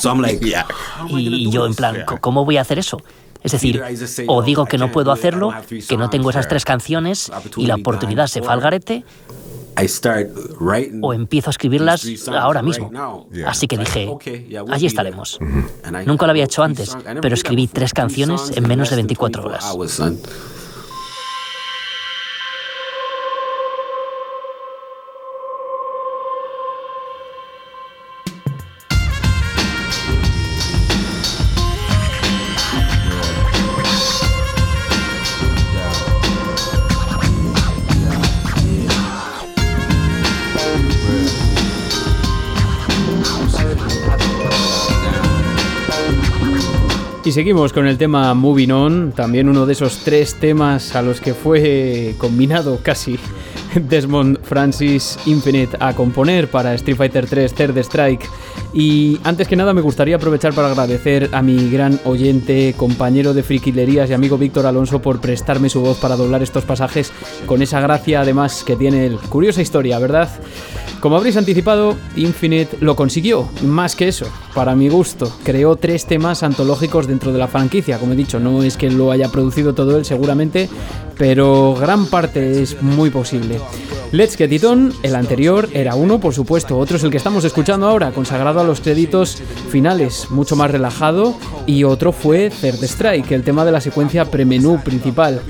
[1.09, 3.01] Y yo en plan, ¿cómo voy a hacer eso?
[3.43, 3.81] Es decir,
[4.27, 5.53] o digo que no puedo hacerlo,
[5.87, 9.05] que no tengo esas tres canciones y la oportunidad se fue al garete,
[11.01, 12.91] o empiezo a escribirlas ahora mismo.
[13.45, 14.10] Así que dije,
[14.69, 15.39] allí estaremos.
[16.05, 19.65] Nunca lo había hecho antes, pero escribí tres canciones en menos de 24 horas.
[47.29, 51.21] Y seguimos con el tema Moving On, también uno de esos tres temas a los
[51.21, 53.19] que fue combinado casi
[53.75, 58.27] Desmond Francis Infinite a componer para Street Fighter 3 Third Strike.
[58.73, 63.43] Y antes que nada me gustaría aprovechar para agradecer a mi gran oyente, compañero de
[63.43, 67.11] friquilerías y amigo Víctor Alonso por prestarme su voz para doblar estos pasajes
[67.45, 70.29] con esa gracia además que tiene el curiosa historia, ¿verdad?
[70.99, 75.31] Como habréis anticipado, Infinite lo consiguió, más que eso, para mi gusto.
[75.43, 79.12] Creó tres temas antológicos dentro de la franquicia, como he dicho, no es que lo
[79.12, 80.67] haya producido todo él seguramente,
[81.17, 83.59] pero gran parte es muy posible.
[84.12, 87.45] Let's Get It On, el anterior era uno, por supuesto, otro es el que estamos
[87.45, 89.38] escuchando ahora, consagrado a los créditos
[89.69, 91.35] finales, mucho más relajado,
[91.65, 95.41] y otro fue Third Strike, el tema de la secuencia premenú principal.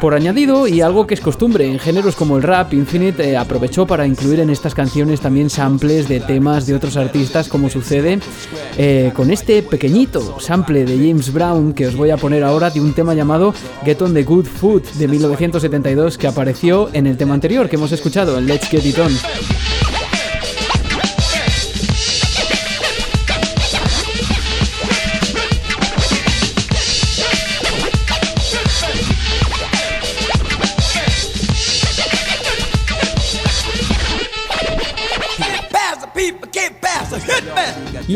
[0.00, 3.86] Por añadido, y algo que es costumbre en géneros como el rap, Infinite eh, aprovechó
[3.86, 8.18] para incluir en estas canciones también samples de temas de otros artistas, como sucede
[8.76, 12.80] eh, con este pequeñito sample de James Brown que os voy a poner ahora de
[12.80, 13.54] un tema llamado
[13.84, 17.92] Get on the Good Food de 1972 que apareció en el tema anterior que hemos
[17.92, 19.75] escuchado, en Let's Get It On.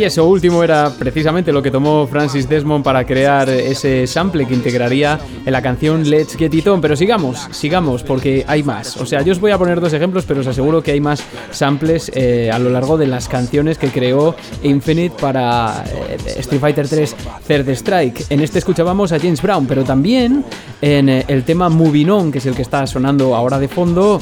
[0.01, 4.55] Y eso último era precisamente lo que tomó Francis Desmond para crear ese sample que
[4.55, 6.81] integraría en la canción Let's Get It On.
[6.81, 8.97] Pero sigamos, sigamos, porque hay más.
[8.97, 11.23] O sea, yo os voy a poner dos ejemplos, pero os aseguro que hay más
[11.51, 16.89] samples eh, a lo largo de las canciones que creó Infinite para eh, Street Fighter
[16.89, 18.25] 3 Third Strike.
[18.31, 20.47] En este escuchábamos a James Brown, pero también
[20.81, 24.19] en eh, el tema Moving On, que es el que está sonando ahora de fondo,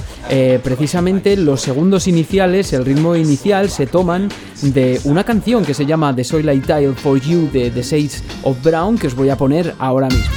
[0.65, 4.29] precisamente los segundos iniciales, el ritmo inicial, se toman
[4.63, 8.23] de una canción que se llama The Soil I Tile for You de The Shades
[8.43, 10.35] of Brown que os voy a poner ahora mismo.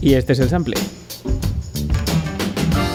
[0.00, 0.76] Y este es el sample.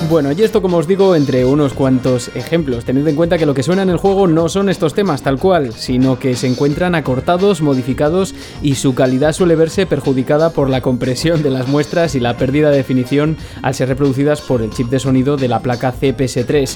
[0.09, 2.85] Bueno, y esto como os digo entre unos cuantos ejemplos.
[2.85, 5.39] Tened en cuenta que lo que suena en el juego no son estos temas tal
[5.39, 10.81] cual, sino que se encuentran acortados, modificados y su calidad suele verse perjudicada por la
[10.81, 14.89] compresión de las muestras y la pérdida de definición al ser reproducidas por el chip
[14.89, 16.75] de sonido de la placa CPS3.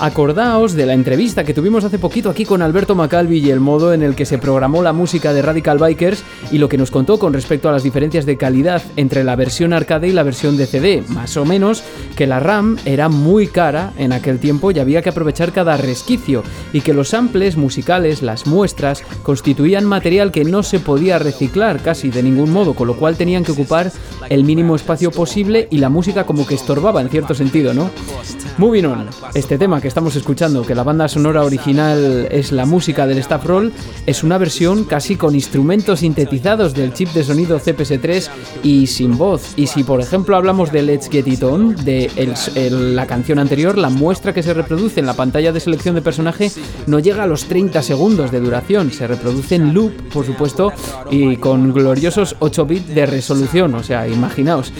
[0.00, 3.92] Acordaos de la entrevista que tuvimos hace poquito aquí con Alberto Macalvi y el modo
[3.92, 7.18] en el que se programó la música de Radical Bikers y lo que nos contó
[7.18, 10.66] con respecto a las diferencias de calidad entre la versión arcade y la versión de
[10.66, 11.82] CD, más o menos
[12.14, 16.42] que la RAM era muy cara en aquel tiempo y había que aprovechar cada resquicio,
[16.72, 22.10] y que los samples musicales, las muestras, constituían material que no se podía reciclar casi
[22.10, 23.92] de ningún modo, con lo cual tenían que ocupar
[24.28, 27.90] el mínimo espacio posible y la música como que estorbaba en cierto sentido, ¿no?
[28.58, 33.06] Moving on, este tema que estamos escuchando, que la banda sonora original es la música
[33.06, 33.72] del Staff Roll,
[34.04, 38.28] es una versión casi con instrumentos sintetizados del chip de sonido CPS3
[38.64, 39.52] y sin voz.
[39.54, 42.10] Y si por ejemplo hablamos de Let's Get It On, de
[42.72, 46.50] la canción anterior, la muestra que se reproduce en la pantalla de selección de personaje
[46.88, 50.72] no llega a los 30 segundos de duración, se reproduce en loop, por supuesto,
[51.12, 54.72] y con gloriosos 8 bits de resolución, o sea, imaginaos.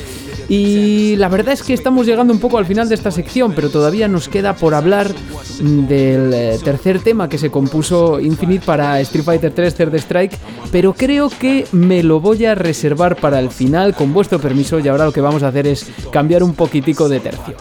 [0.48, 3.68] Y la verdad es que estamos llegando un poco al final de esta sección, pero
[3.68, 5.12] todavía nos queda por hablar
[5.60, 10.38] del eh, tercer tema que se compuso Infinite para Street Fighter 3 Third Strike,
[10.72, 14.88] pero creo que me lo voy a reservar para el final con vuestro permiso y
[14.88, 17.54] ahora lo que vamos a hacer es cambiar un poquitico de tercio.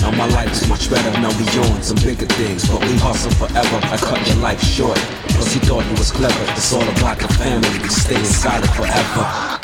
[0.00, 3.78] Now my life's much better, now we on some bigger things But we hustle forever,
[3.82, 4.98] I cut your life short
[5.36, 7.68] Cause you thought you was clever, it's all about the family.
[7.82, 9.60] We stay inside it forever.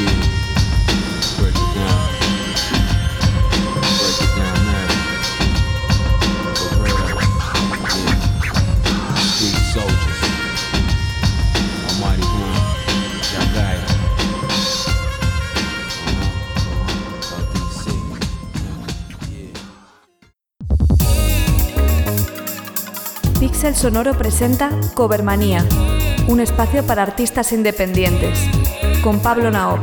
[0.00, 0.31] Yeah.
[23.64, 25.64] El Sonoro presenta Covermanía,
[26.26, 28.36] un espacio para artistas independientes,
[29.04, 29.78] con Pablo Naop.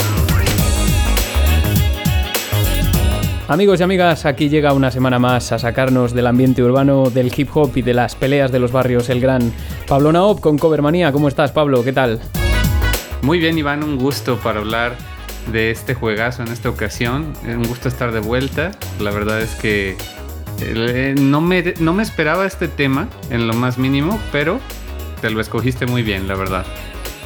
[3.48, 7.56] Amigos y amigas, aquí llega una semana más a sacarnos del ambiente urbano, del hip
[7.56, 9.54] hop y de las peleas de los barrios el gran
[9.88, 11.14] Pablo Naop con Covermanía.
[11.14, 11.82] ¿Cómo estás, Pablo?
[11.82, 12.20] ¿Qué tal?
[13.22, 14.98] Muy bien, Iván, un gusto para hablar
[15.54, 17.34] de este juegazo en esta ocasión.
[17.46, 18.72] Un gusto estar de vuelta.
[19.00, 19.96] La verdad es que
[21.20, 24.60] no me, no me esperaba este tema en lo más mínimo, pero
[25.22, 26.66] te lo escogiste muy bien, la verdad.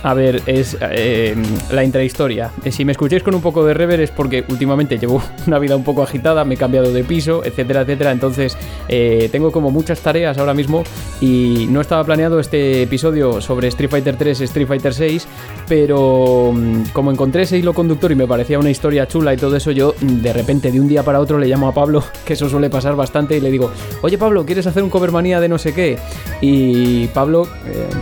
[0.03, 1.33] A ver, es eh,
[1.71, 2.51] la intrahistoria.
[2.65, 5.77] Eh, si me escucháis con un poco de rever es porque últimamente llevo una vida
[5.77, 8.11] un poco agitada, me he cambiado de piso, etcétera, etcétera.
[8.11, 8.57] Entonces
[8.89, 10.83] eh, tengo como muchas tareas ahora mismo
[11.21, 15.25] y no estaba planeado este episodio sobre Street Fighter 3, Street Fighter 6,
[15.69, 19.55] pero mm, como encontré ese hilo conductor y me parecía una historia chula y todo
[19.55, 22.33] eso, yo mm, de repente de un día para otro le llamo a Pablo, que
[22.33, 25.47] eso suele pasar bastante, y le digo, oye Pablo, ¿quieres hacer un cover manía de
[25.47, 25.97] no sé qué?
[26.41, 27.47] Y Pablo,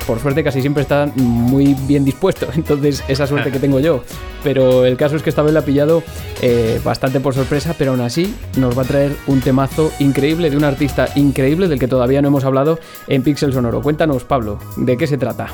[0.08, 2.48] por suerte, casi siempre está muy bien dispuesto.
[2.56, 4.04] Entonces, esa suerte que tengo yo.
[4.44, 6.04] Pero el caso es que esta vez la ha pillado
[6.42, 10.58] eh, bastante por sorpresa, pero aún así nos va a traer un temazo increíble de
[10.58, 13.82] un artista increíble del que todavía no hemos hablado en Pixel Sonoro.
[13.82, 15.48] Cuéntanos, Pablo, ¿de qué se trata?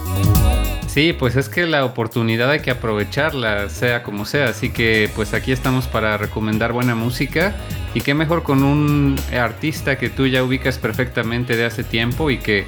[0.98, 4.48] Sí, pues es que la oportunidad hay que aprovecharla, sea como sea.
[4.48, 7.56] Así que pues aquí estamos para recomendar buena música.
[7.94, 12.40] Y qué mejor con un artista que tú ya ubicas perfectamente de hace tiempo y
[12.40, 12.66] que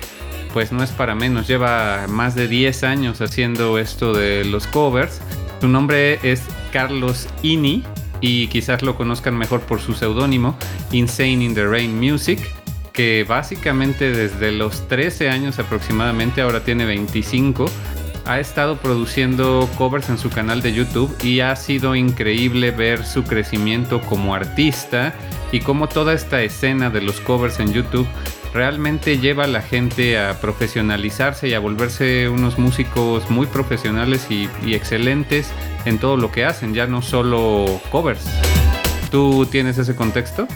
[0.53, 5.21] pues no es para menos, lleva más de 10 años haciendo esto de los covers.
[5.61, 7.83] Su nombre es Carlos Ini
[8.21, 10.57] y quizás lo conozcan mejor por su seudónimo
[10.91, 12.39] Insane in the Rain Music,
[12.93, 17.69] que básicamente desde los 13 años aproximadamente, ahora tiene 25,
[18.25, 23.23] ha estado produciendo covers en su canal de YouTube y ha sido increíble ver su
[23.23, 25.13] crecimiento como artista
[25.51, 28.07] y cómo toda esta escena de los covers en YouTube
[28.53, 34.49] realmente lleva a la gente a profesionalizarse y a volverse unos músicos muy profesionales y,
[34.73, 35.51] excelentes
[35.85, 38.25] en todo lo que hacen, ya no solo covers.
[39.11, 40.47] ¿Tú tienes ese contexto?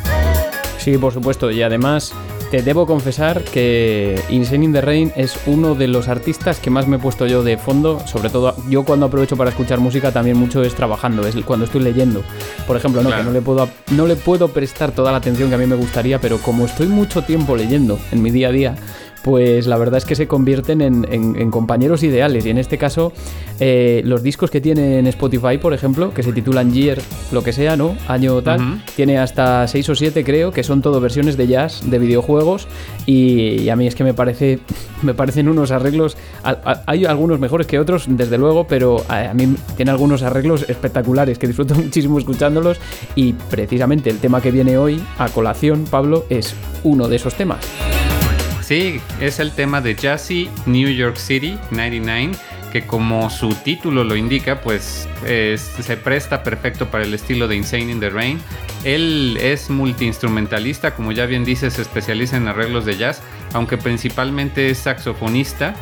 [0.78, 2.14] Sí, por supuesto, y además
[2.54, 6.88] te debo confesar que Insane in the Rain es uno de los artistas que más
[6.88, 10.38] me he puesto yo de fondo, sobre todo yo cuando aprovecho para escuchar música también
[10.38, 12.22] mucho es trabajando, es cuando estoy leyendo.
[12.68, 15.56] Por ejemplo, no, que no le, puedo, no le puedo prestar toda la atención que
[15.56, 18.76] a mí me gustaría, pero como estoy mucho tiempo leyendo en mi día a día,
[19.24, 22.46] pues la verdad es que se convierten en, compañeros ideales.
[22.46, 23.14] Y en este caso,
[23.60, 27.00] eh, los discos que tiene en Spotify, por ejemplo, que se titulan Year,
[27.32, 27.96] lo que sea, ¿no?
[28.08, 32.00] Año tal, tiene hasta 6 o 7, creo, que son todo versiones de jazz, de
[32.00, 32.68] videojuegos.
[33.06, 34.60] Y, a mí es que me parece
[35.02, 36.18] me parecen unos arreglos.
[36.86, 41.40] hay algunos mejores que otros, desde luego, pero a, a mí tiene algunos arreglos espectaculares
[41.40, 42.78] que disfruto muchísimo escuchándolos.
[43.16, 46.54] Y precisamente el tema que viene hoy a colación, Pablo, es
[46.84, 48.03] uno de esos temas.
[48.64, 52.32] Sí, es el tema de Jazzy New York City 99
[52.72, 57.92] que como su título lo indica, pues se presta perfecto para el estilo de Insane
[57.92, 58.42] in the Rain.
[58.84, 63.22] Él es multiinstrumentalista, como ya bien dice, se especializa en arreglos de jazz,
[63.54, 65.76] aunque principalmente es saxofonista.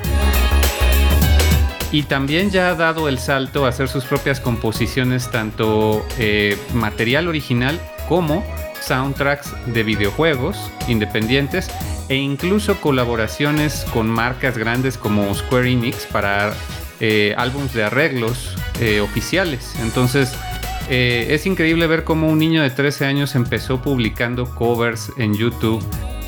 [1.94, 7.30] Y también ya ha dado el salto a hacer sus propias composiciones, tanto eh, material
[7.30, 7.80] original
[8.10, 8.44] como
[8.82, 11.70] soundtracks de videojuegos independientes
[12.10, 16.54] e incluso colaboraciones con marcas grandes como Square Enix para
[17.00, 19.76] eh, álbums de arreglos eh, oficiales.
[19.82, 20.36] Entonces,
[20.90, 25.82] eh, es increíble ver cómo un niño de 13 años empezó publicando covers en YouTube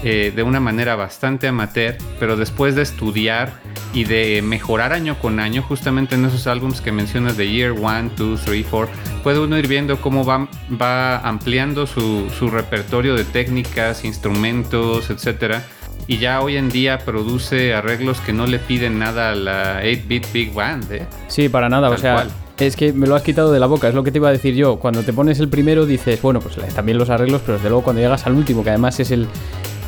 [0.04, 3.54] eh, de una manera bastante amateur, pero después de estudiar
[3.94, 8.12] y de mejorar año con año, justamente en esos álbumes que mencionas de Year 1,
[8.18, 8.94] 2, 3, 4,
[9.24, 10.48] puede uno ir viendo cómo va,
[10.82, 15.64] va ampliando su, su repertorio de técnicas, instrumentos, etcétera
[16.08, 20.32] y ya hoy en día produce arreglos que no le piden nada a la 8-bit
[20.34, 20.92] Big Band.
[20.92, 21.08] ¿eh?
[21.28, 22.28] Sí, para nada, o sea,
[22.60, 24.32] es que me lo has quitado de la boca, es lo que te iba a
[24.32, 24.80] decir yo.
[24.80, 28.02] Cuando te pones el primero dices, bueno, pues también los arreglos, pero desde luego cuando
[28.02, 29.28] llegas al último, que además es el,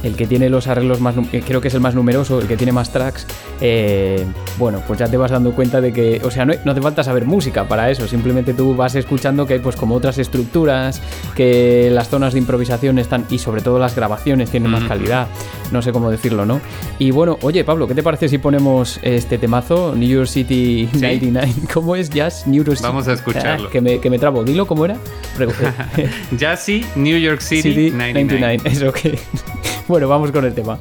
[0.06, 2.56] el que tiene los arreglos más, eh, creo que es el más numeroso, el que
[2.56, 3.26] tiene más tracks,
[3.60, 4.24] eh,
[4.58, 7.04] bueno, pues ya te vas dando cuenta de que, o sea, no, no, hace falta
[7.04, 11.02] saber música para eso, simplemente tú vas escuchando que hay pues como otras estructuras,
[11.36, 15.28] que las zonas de improvisación están, y sobre todo las grabaciones tienen más calidad,
[15.72, 16.62] no sé cómo decirlo, ¿no?
[17.00, 21.54] Y bueno, oye Pablo, ¿qué te parece si ponemos este temazo, New York City 99?
[21.74, 22.88] ¿Cómo es Jazz New York City?
[22.88, 23.68] Vamos a escucharlo.
[23.68, 24.98] Ah, que, me, que me trabo, dilo cómo era.
[26.38, 28.60] Jazzy New York City, 99.
[28.60, 28.62] 99.
[28.66, 29.20] Eso que...
[29.88, 30.80] Bueno, vamos con el tema.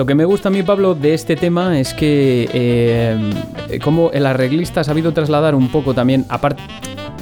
[0.00, 4.24] Lo que me gusta a mí, Pablo, de este tema es que eh, como el
[4.24, 6.62] arreglista ha sabido trasladar un poco también, aparte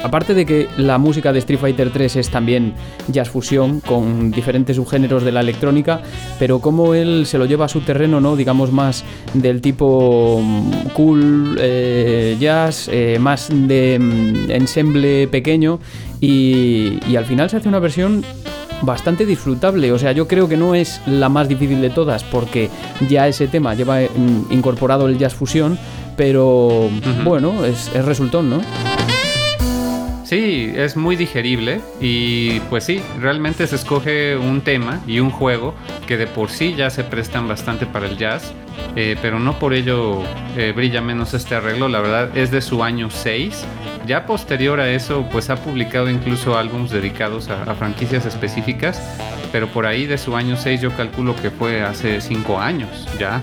[0.04, 2.74] aparte de que la música de Street Fighter 3 es también
[3.08, 6.02] jazz fusión con diferentes subgéneros de la electrónica,
[6.38, 8.36] pero como él se lo lleva a su terreno, ¿no?
[8.36, 9.04] Digamos más
[9.34, 15.80] del tipo mm, cool eh, jazz, eh, más de mm, ensemble pequeño
[16.20, 18.24] y, y al final se hace una versión
[18.82, 19.92] bastante disfrutable.
[19.92, 22.70] O sea, yo creo que no es la más difícil de todas porque
[23.08, 25.78] ya ese tema lleva mm, incorporado el jazz fusión,
[26.16, 26.88] pero
[27.24, 28.60] bueno, es, es resultón, ¿no?
[30.28, 35.74] Sí, es muy digerible y pues sí, realmente se escoge un tema y un juego
[36.06, 38.52] que de por sí ya se prestan bastante para el jazz,
[38.94, 40.22] eh, pero no por ello
[40.54, 43.64] eh, brilla menos este arreglo, la verdad es de su año 6.
[44.06, 49.00] Ya posterior a eso, pues ha publicado incluso álbumes dedicados a, a franquicias específicas,
[49.50, 53.40] pero por ahí de su año 6 yo calculo que fue hace 5 años ya.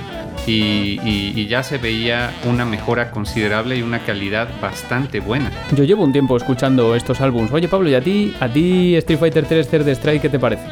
[0.48, 5.52] Y, y, y, ya se veía una mejora considerable y una calidad bastante buena.
[5.76, 7.52] Yo llevo un tiempo escuchando estos álbumes.
[7.52, 10.64] Oye Pablo, ¿y a ti, a ti Street Fighter 3 Third Strike qué te parece?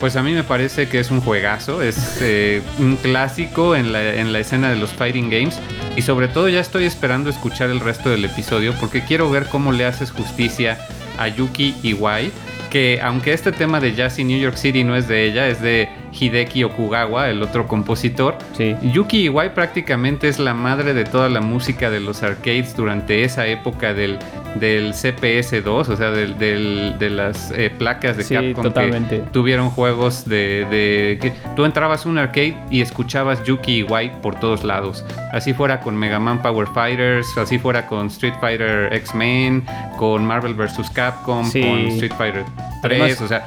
[0.00, 4.14] Pues a mí me parece que es un juegazo, es eh, un clásico en la,
[4.14, 5.60] en la escena de los fighting games
[5.94, 9.72] y sobre todo ya estoy esperando escuchar el resto del episodio porque quiero ver cómo
[9.72, 10.78] le haces justicia
[11.18, 12.30] a Yuki Iwai
[12.70, 15.60] que aunque este tema de Jazz in New York City no es de ella, es
[15.60, 18.36] de Hideki Okugawa, el otro compositor.
[18.56, 18.76] Sí.
[18.92, 23.46] Yuki Iwai prácticamente es la madre de toda la música de los arcades durante esa
[23.46, 24.18] época del,
[24.56, 29.16] del CPS2, o sea, del, del- de las eh, placas de Sí, Capcom totalmente.
[29.20, 34.20] que tuvieron juegos de, de- que tú entrabas a un arcade y escuchabas Yuki Iwai
[34.20, 35.04] por todos lados.
[35.32, 39.64] Así fuera con Mega Man Power Fighters, así fuera con Street Fighter X-Men,
[39.98, 40.90] con Marvel vs.
[40.92, 41.60] Capcom, Sí.
[41.62, 42.44] con Street Fighter
[42.82, 43.46] 3, Además, o sea,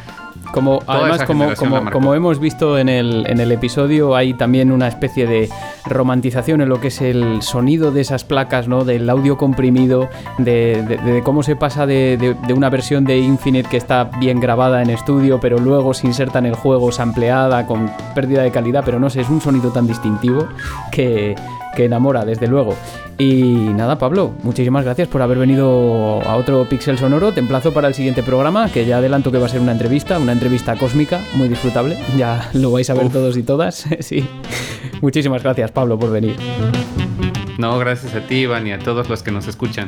[0.54, 1.46] Como, Toda además, como,
[1.92, 5.50] como, hemos visto en el, en el episodio, hay también una especie de
[5.86, 8.86] romantización en lo que es el sonido de esas placas, ¿no?
[8.86, 13.18] Del audio comprimido, de, de- de cómo se pasa de, de- de una versión de
[13.18, 17.66] Infinite que está bien grabada en estudio, pero luego se inserta en el juego sampleada,
[17.66, 20.48] con pérdida de calidad, pero no sé, es un sonido tan distintivo
[20.92, 21.36] que,
[21.76, 22.76] que enamora, desde luego.
[23.18, 27.32] Y nada, Pablo, muchísimas gracias por haber venido a otro Pixel Sonoro.
[27.32, 30.18] Te emplazo para el siguiente programa, que ya adelanto que va a ser una entrevista,
[30.18, 31.98] una entrevista cósmica, muy disfrutable.
[32.18, 33.86] Ya lo vais a ver todos y todas.
[34.00, 34.28] sí.
[35.02, 36.36] Muchísimas gracias, Pablo, por venir.
[37.58, 39.88] no, gracias a ti, Iván, y a todos los que nos escuchan.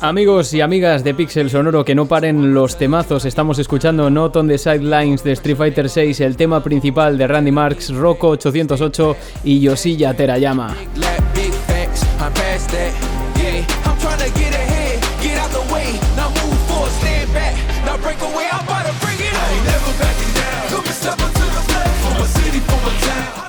[0.00, 3.24] Amigos y amigas de Pixel Sonoro, que no paren los temazos.
[3.24, 7.52] Estamos escuchando Not on the Sidelines de Street Fighter VI, el tema principal de Randy
[7.52, 10.74] Marks, Rocco 808 y Yoshiya Terayama.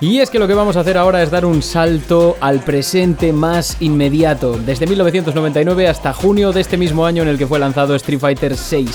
[0.06, 3.34] Y es que lo que vamos a hacer ahora es dar un salto al presente
[3.34, 7.96] más inmediato, desde 1999 hasta junio de este mismo año en el que fue lanzado
[7.96, 8.88] Street Fighter VI,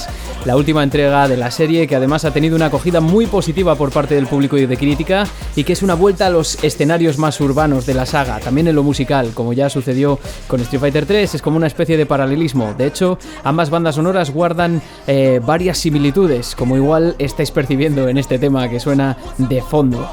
[0.45, 3.91] la última entrega de la serie que además ha tenido una acogida muy positiva por
[3.91, 7.41] parte del público y de crítica y que es una vuelta a los escenarios más
[7.41, 11.35] urbanos de la saga, también en lo musical, como ya sucedió con Street Fighter 3,
[11.35, 12.73] es como una especie de paralelismo.
[12.79, 18.39] De hecho, ambas bandas sonoras guardan eh, varias similitudes, como igual estáis percibiendo en este
[18.39, 20.09] tema que suena de fondo.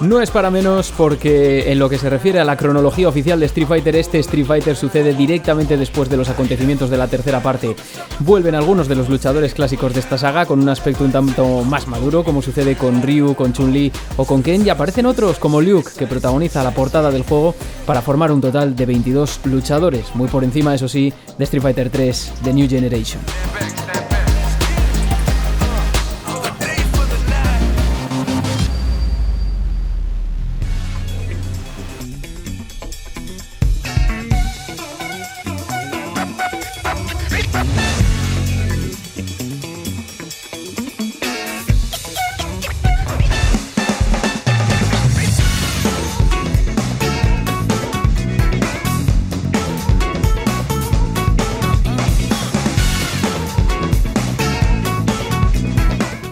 [0.00, 3.46] No es para menos porque en lo que se refiere a la cronología oficial de
[3.46, 7.74] Street Fighter, este Street Fighter sucede directamente después de los acontecimientos de la tercera parte.
[8.20, 11.88] Vuelven algunos de los luchadores clásicos de esta saga con un aspecto un tanto más
[11.88, 15.90] maduro, como sucede con Ryu, con Chun-Li o con Ken, y aparecen otros como Luke,
[15.98, 17.54] que protagoniza la portada del juego
[17.84, 21.90] para formar un total de 22 luchadores, muy por encima, eso sí, de Street Fighter
[21.90, 24.15] 3 The New Generation.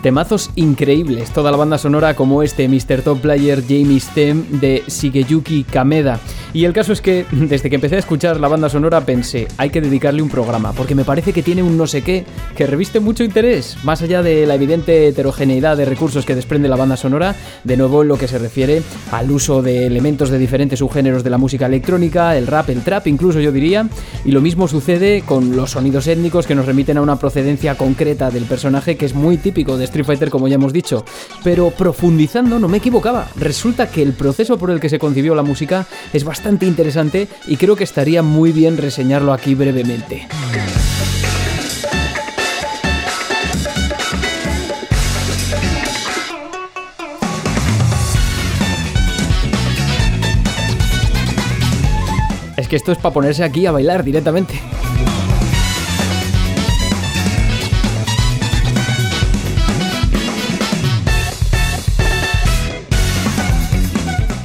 [0.05, 3.01] Temazos increíbles, toda la banda sonora como este Mr.
[3.01, 6.21] Top Player Jamie Stem de Shigeyuki Kameda.
[6.55, 9.71] Y el caso es que desde que empecé a escuchar la banda sonora pensé, hay
[9.71, 12.25] que dedicarle un programa, porque me parece que tiene un no sé qué
[12.57, 16.77] que reviste mucho interés, más allá de la evidente heterogeneidad de recursos que desprende la
[16.77, 17.35] banda sonora,
[17.65, 21.31] de nuevo en lo que se refiere al uso de elementos de diferentes subgéneros de
[21.31, 23.89] la música electrónica, el rap, el trap incluso yo diría,
[24.25, 28.31] y lo mismo sucede con los sonidos étnicos que nos remiten a una procedencia concreta
[28.31, 31.05] del personaje que es muy típico de Street Fighter como ya hemos dicho,
[31.43, 35.43] pero profundizando no me equivocaba, resulta que el proceso por el que se concibió la
[35.43, 40.29] música es bastante bastante interesante y creo que estaría muy bien reseñarlo aquí brevemente.
[52.59, 54.61] Es que esto es para ponerse aquí a bailar directamente.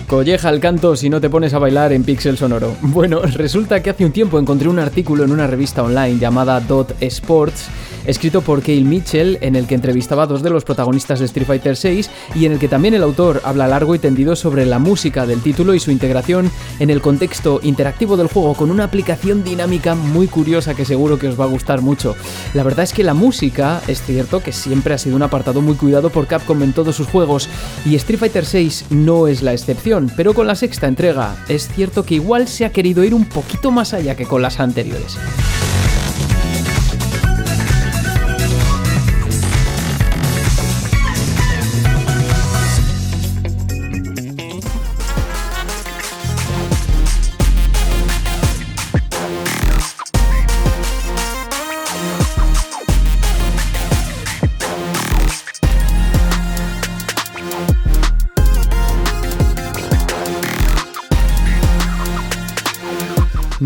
[0.09, 2.75] Colleja el canto si no te pones a bailar en Pixel Sonoro.
[2.81, 6.95] Bueno, resulta que hace un tiempo encontré un artículo en una revista online llamada Dot
[6.99, 7.67] Sports
[8.09, 11.45] escrito por Cale Mitchell, en el que entrevistaba a dos de los protagonistas de Street
[11.45, 14.79] Fighter VI y en el que también el autor habla largo y tendido sobre la
[14.79, 19.43] música del título y su integración en el contexto interactivo del juego con una aplicación
[19.43, 22.15] dinámica muy curiosa que seguro que os va a gustar mucho.
[22.55, 25.75] La verdad es que la música es cierto que siempre ha sido un apartado muy
[25.75, 27.47] cuidado por Capcom en todos sus juegos
[27.85, 32.03] y Street Fighter VI no es la excepción, pero con la sexta entrega es cierto
[32.03, 35.17] que igual se ha querido ir un poquito más allá que con las anteriores.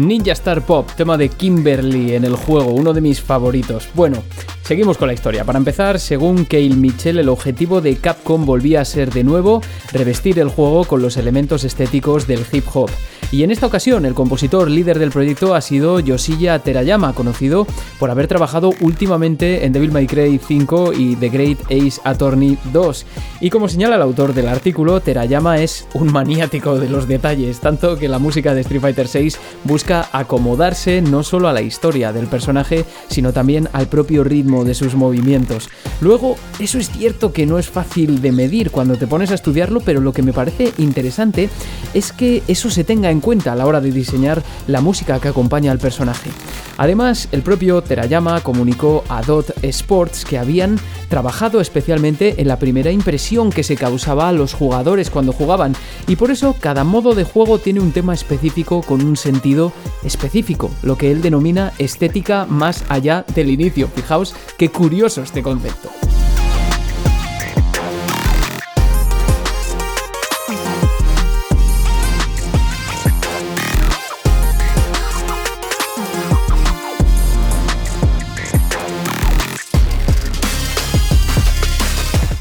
[0.03, 3.87] Ninja Star Pop, tema de Kimberly en el juego, uno de mis favoritos.
[3.93, 4.23] Bueno,
[4.63, 5.43] seguimos con la historia.
[5.43, 9.61] Para empezar, según Cale Mitchell, el objetivo de Capcom volvía a ser de nuevo
[9.91, 12.89] revestir el juego con los elementos estéticos del hip hop.
[13.31, 17.65] Y en esta ocasión, el compositor líder del proyecto ha sido Yoshiya Terayama, conocido
[17.97, 23.05] por haber trabajado últimamente en Devil May Cry 5 y The Great Ace Attorney 2.
[23.41, 27.97] Y como señala el autor del artículo, Terayama es un maniático de los detalles, tanto
[27.97, 29.33] que la música de Street Fighter VI
[29.63, 34.75] busca acomodarse no solo a la historia del personaje, sino también al propio ritmo de
[34.75, 35.69] sus movimientos.
[36.01, 39.81] Luego, eso es cierto que no es fácil de medir cuando te pones a estudiarlo,
[39.81, 41.49] pero lo que me parece interesante
[41.95, 45.29] es que eso se tenga en cuenta a la hora de diseñar la música que
[45.29, 46.29] acompaña al personaje.
[46.83, 50.77] Además, el propio Terayama comunicó a Dot Sports que habían
[51.07, 55.77] trabajado especialmente en la primera impresión que se causaba a los jugadores cuando jugaban,
[56.09, 59.71] y por eso cada modo de juego tiene un tema específico con un sentido
[60.03, 63.87] específico, lo que él denomina estética más allá del inicio.
[63.87, 65.89] Fijaos qué curioso este concepto.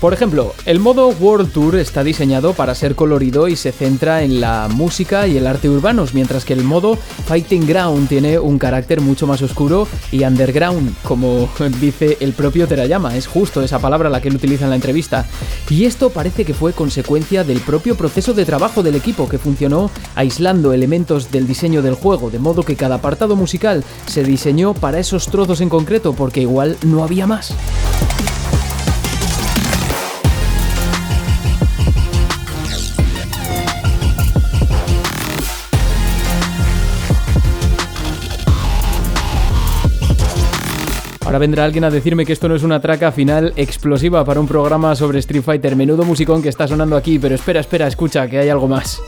[0.02, 4.40] Por ejemplo, el modo World Tour está diseñado para ser colorido y se centra en
[4.40, 9.00] la música y el arte urbanos, mientras que el modo Fighting Ground tiene un carácter
[9.00, 11.48] mucho más oscuro y underground, como
[11.80, 15.24] dice el propio Terayama, es justo esa palabra la que él utiliza en la entrevista.
[15.70, 19.88] Y esto parece que fue consecuencia del propio proceso de trabajo del equipo que funcionó
[20.16, 24.98] aislando elementos del diseño del juego, de modo que cada apartado musical se diseñó para
[24.98, 27.54] esos trozos en concreto porque igual no había más.
[41.32, 44.46] Ahora vendrá alguien a decirme que esto no es una traca final explosiva para un
[44.46, 45.74] programa sobre Street Fighter.
[45.76, 49.00] Menudo musicón que está sonando aquí, pero espera, espera, escucha, que hay algo más.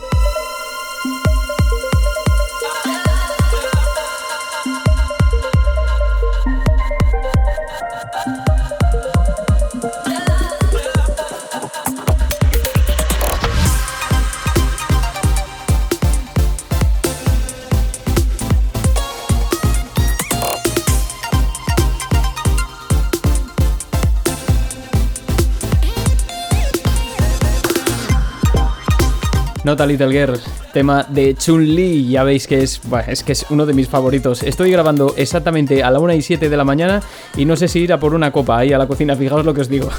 [29.83, 30.39] Little Girl,
[30.71, 34.43] tema de Chun-Li, ya veis que es, es que es uno de mis favoritos.
[34.43, 37.01] Estoy grabando exactamente a la 1 y 7 de la mañana
[37.35, 39.53] y no sé si ir a por una copa ahí a la cocina, fijaos lo
[39.53, 39.89] que os digo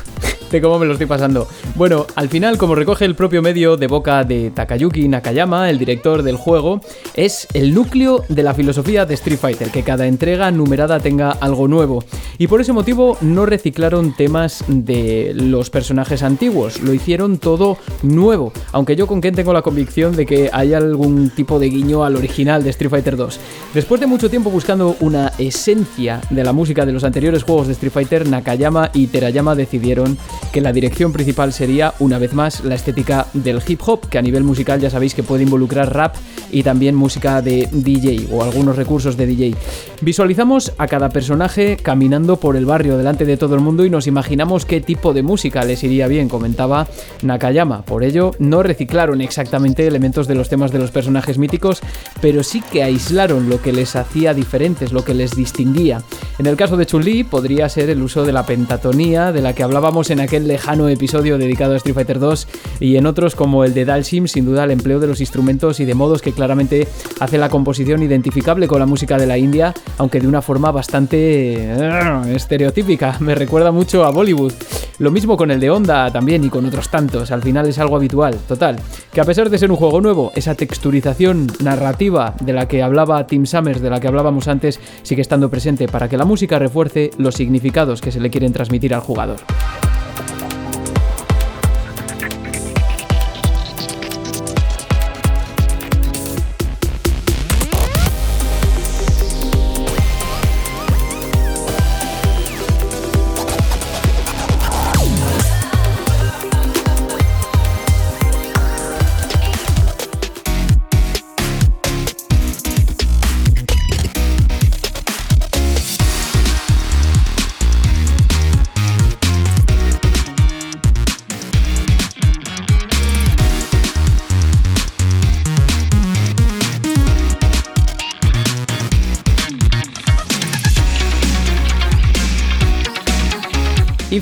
[0.50, 1.48] de cómo me lo estoy pasando.
[1.74, 6.22] Bueno, al final, como recoge el propio medio de boca de Takayuki Nakayama, el director
[6.22, 6.80] del juego,
[7.14, 11.68] es el núcleo de la filosofía de Street Fighter, que cada entrega numerada tenga algo
[11.68, 12.04] nuevo.
[12.38, 18.52] Y por ese motivo no reciclaron temas de los personajes antiguos, lo hicieron todo nuevo,
[18.72, 22.16] aunque yo con Ken tengo la convicción de que hay algún tipo de guiño al
[22.16, 23.40] original de Street Fighter 2.
[23.74, 27.72] Después de mucho tiempo buscando una esencia de la música de los anteriores juegos de
[27.72, 30.18] Street Fighter, Nakayama y Terayama decidieron
[30.52, 34.22] que la dirección principal sería, una vez más, la estética del hip hop, que a
[34.22, 36.16] nivel musical ya sabéis que puede involucrar rap
[36.50, 39.54] y también música de DJ o algunos recursos de DJ.
[40.00, 44.06] Visualizamos a cada personaje caminando por el barrio delante de todo el mundo y nos
[44.06, 46.86] imaginamos qué tipo de música les iría bien, comentaba
[47.22, 47.82] Nakayama.
[47.82, 51.80] Por ello, no reciclaron exactamente elementos de los temas de los personajes míticos,
[52.20, 56.02] pero sí que aislaron lo que les hacía diferentes, lo que les distinguía.
[56.38, 59.62] En el caso de Chun-Li podría ser el uso de la pentatonía, de la que
[59.62, 62.48] hablábamos en aquel lejano episodio dedicado a Street Fighter 2
[62.80, 65.84] y en otros como el de Dalsim, sin duda el empleo de los instrumentos y
[65.84, 66.86] de modos que claramente
[67.20, 71.54] hace la composición identificable con la música de la India, aunque de una forma bastante
[71.54, 73.16] eh, estereotípica.
[73.20, 74.52] Me recuerda mucho a Bollywood.
[74.98, 77.30] Lo mismo con el de Honda también y con otros tantos.
[77.30, 78.34] Al final es algo habitual.
[78.48, 78.76] Total,
[79.12, 83.26] que a pesar de ser un juego nuevo, esa texturización narrativa de la que hablaba
[83.26, 87.10] Tim Summers, de la que hablábamos antes, sigue estando presente para que la música refuerce
[87.18, 89.36] los significados que se le quieren transmitir al jugador.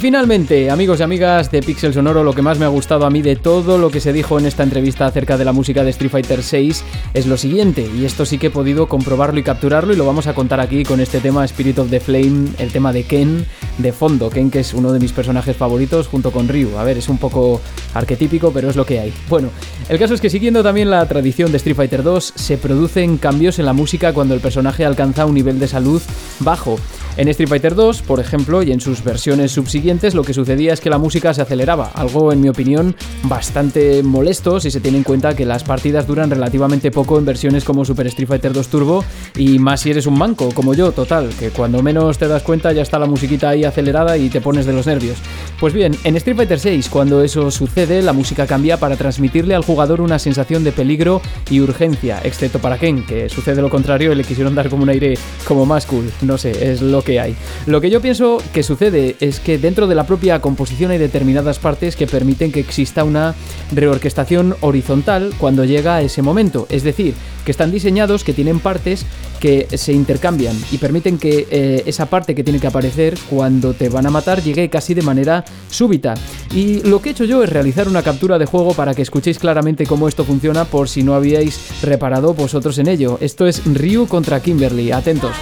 [0.05, 3.23] Finalmente, amigos y amigas de Pixel Sonoro, lo que más me ha gustado a mí
[3.23, 6.11] de todo lo que se dijo en esta entrevista acerca de la música de Street
[6.11, 6.75] Fighter VI
[7.15, 10.27] es lo siguiente, y esto sí que he podido comprobarlo y capturarlo y lo vamos
[10.27, 13.47] a contar aquí con este tema Spirit of the Flame, el tema de Ken
[13.79, 16.77] de fondo, Ken que es uno de mis personajes favoritos junto con Ryu.
[16.77, 17.63] A ver, es un poco
[17.95, 19.13] arquetípico, pero es lo que hay.
[19.31, 19.49] Bueno,
[19.89, 23.59] el caso es que siguiendo también la tradición de Street Fighter 2, se producen cambios
[23.59, 26.03] en la música cuando el personaje alcanza un nivel de salud
[26.41, 26.79] bajo.
[27.17, 30.81] En Street Fighter 2, por ejemplo, y en sus versiones subsiguientes, lo que sucedía es
[30.81, 35.05] que la música se aceleraba, algo en mi opinión bastante molesto si se tiene en
[35.05, 39.05] cuenta que las partidas duran relativamente poco en versiones como Super Street Fighter 2 Turbo
[39.37, 42.73] y más si eres un manco como yo, total, que cuando menos te das cuenta
[42.73, 45.19] ya está la musiquita ahí acelerada y te pones de los nervios.
[45.61, 49.65] Pues bien, en Street Fighter 6, cuando eso sucede, la música cambia para transmitirle al
[49.65, 54.17] jugador una sensación de peligro y urgencia, excepto para Ken, que sucede lo contrario y
[54.17, 55.15] le quisieron dar como un aire
[55.47, 57.37] como más cool, no sé, es lo que hay.
[57.67, 61.59] Lo que yo pienso que sucede es que dentro de la propia composición hay determinadas
[61.59, 63.35] partes que permiten que exista una
[63.73, 66.67] reorquestación horizontal cuando llega a ese momento.
[66.71, 67.15] Es decir,
[67.45, 69.07] que están diseñados, que tienen partes
[69.41, 73.89] que se intercambian y permiten que eh, esa parte que tiene que aparecer cuando te
[73.89, 76.15] van a matar llegue casi de manera súbita.
[76.55, 79.39] Y lo que he hecho yo es realizar una captura de juego para que escuchéis
[79.39, 83.19] claramente cómo esto funciona por si no habíais reparado vosotros en ello.
[83.21, 85.37] Esto es Ryu contra Kimberly, atentos.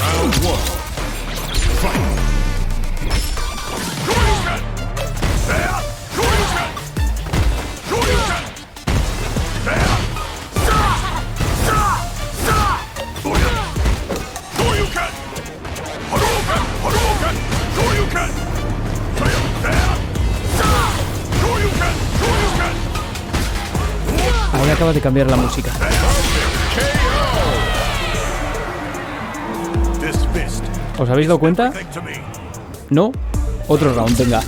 [0.00, 0.75] Ahí
[24.86, 25.72] acaba de cambiar la música.
[30.98, 31.72] ¿Os habéis dado cuenta?
[32.90, 33.10] ¿No?
[33.66, 34.40] Otro round, venga.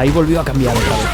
[0.00, 1.06] Ahí volvió a cambiar otra vez.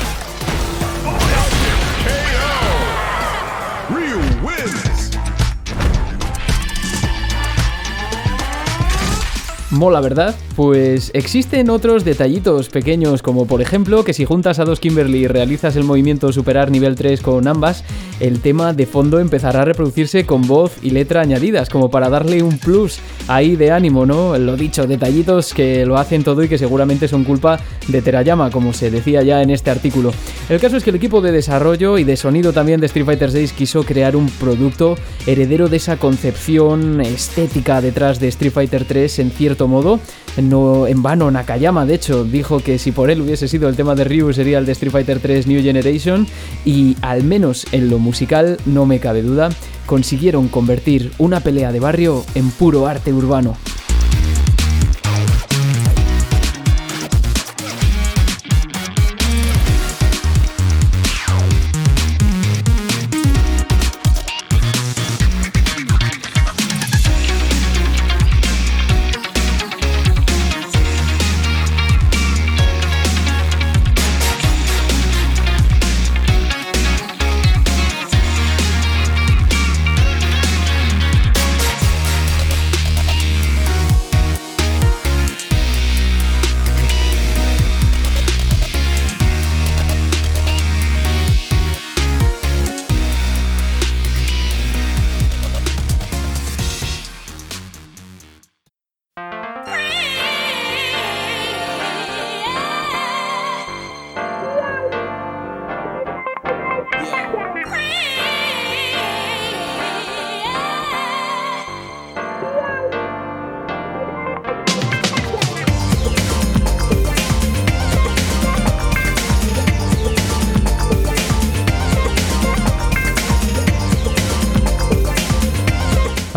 [9.71, 10.37] Mola, ¿verdad?
[10.57, 15.27] Pues existen otros detallitos pequeños, como por ejemplo que si juntas a dos Kimberly y
[15.27, 17.85] realizas el movimiento superar nivel 3 con ambas,
[18.21, 22.43] el tema de fondo empezará a reproducirse con voz y letra añadidas, como para darle
[22.43, 24.39] un plus ahí de ánimo, ¿no?
[24.39, 28.73] Lo dicho, detallitos que lo hacen todo y que seguramente son culpa de Terayama, como
[28.73, 30.11] se decía ya en este artículo.
[30.49, 33.31] El caso es que el equipo de desarrollo y de sonido también de Street Fighter
[33.31, 34.97] VI quiso crear un producto
[35.27, 40.01] heredero de esa concepción estética detrás de Street Fighter 3 en cierto modo.
[40.43, 43.95] No en vano, Nakayama de hecho dijo que si por él hubiese sido el tema
[43.95, 46.27] de Ryu sería el de Street Fighter 3 New Generation
[46.65, 49.49] y al menos en lo musical no me cabe duda,
[49.87, 53.57] consiguieron convertir una pelea de barrio en puro arte urbano.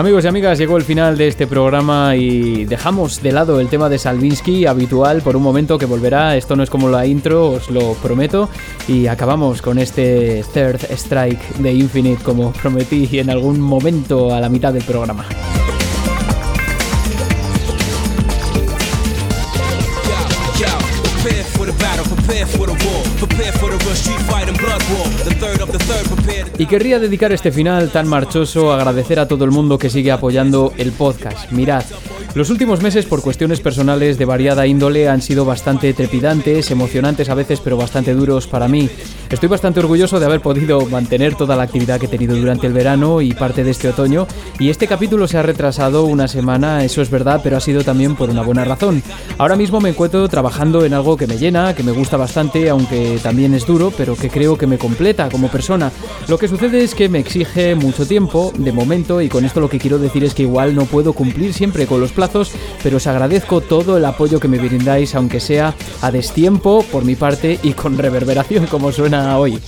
[0.10, 3.90] Amigos y amigas, llegó el final de este programa y dejamos de lado el tema
[3.90, 6.36] de Salvinsky habitual por un momento que volverá.
[6.36, 8.50] Esto no es como la intro, os lo prometo.
[8.88, 14.50] Y acabamos con este Third Strike de Infinite como prometí en algún momento a la
[14.50, 15.28] mitad del programa.
[26.58, 30.12] Y querría dedicar este final tan marchoso a agradecer a todo el mundo que sigue
[30.12, 31.52] apoyando el podcast.
[31.52, 31.84] Mirad,
[32.36, 37.36] los últimos meses, por cuestiones personales de variada índole, han sido bastante trepidantes, emocionantes a
[37.36, 38.90] veces, pero bastante duros para mí.
[39.30, 42.74] Estoy bastante orgulloso de haber podido mantener toda la actividad que he tenido durante el
[42.74, 44.28] verano y parte de este otoño,
[44.60, 48.16] y este capítulo se ha retrasado una semana, eso es verdad, pero ha sido también
[48.16, 49.04] por una buena razón.
[49.38, 53.20] Ahora mismo me encuentro trabajando en algo que me llena, que me gusta bastante, aunque
[53.22, 55.92] también es duro, pero que creo que me completa como persona.
[56.28, 59.70] Lo que sucede es que me exige mucho tiempo, de momento, y con esto lo
[59.70, 62.12] que quiero decir es que igual no puedo cumplir siempre con los
[62.84, 67.16] pero os agradezco todo el apoyo que me brindáis, aunque sea a destiempo por mi
[67.16, 69.60] parte y con reverberación como suena hoy.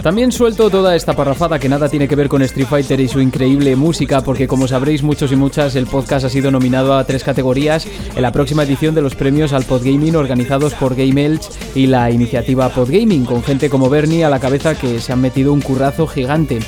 [0.00, 3.20] También suelto toda esta parrafada que nada tiene que ver con Street Fighter y su
[3.20, 7.24] increíble música, porque como sabréis muchos y muchas, el podcast ha sido nominado a tres
[7.24, 11.86] categorías en la próxima edición de los premios al Podgaming organizados por Game Elch y
[11.86, 15.62] la iniciativa Podgaming, con gente como Bernie a la cabeza que se han metido un
[15.62, 16.60] currazo gigante.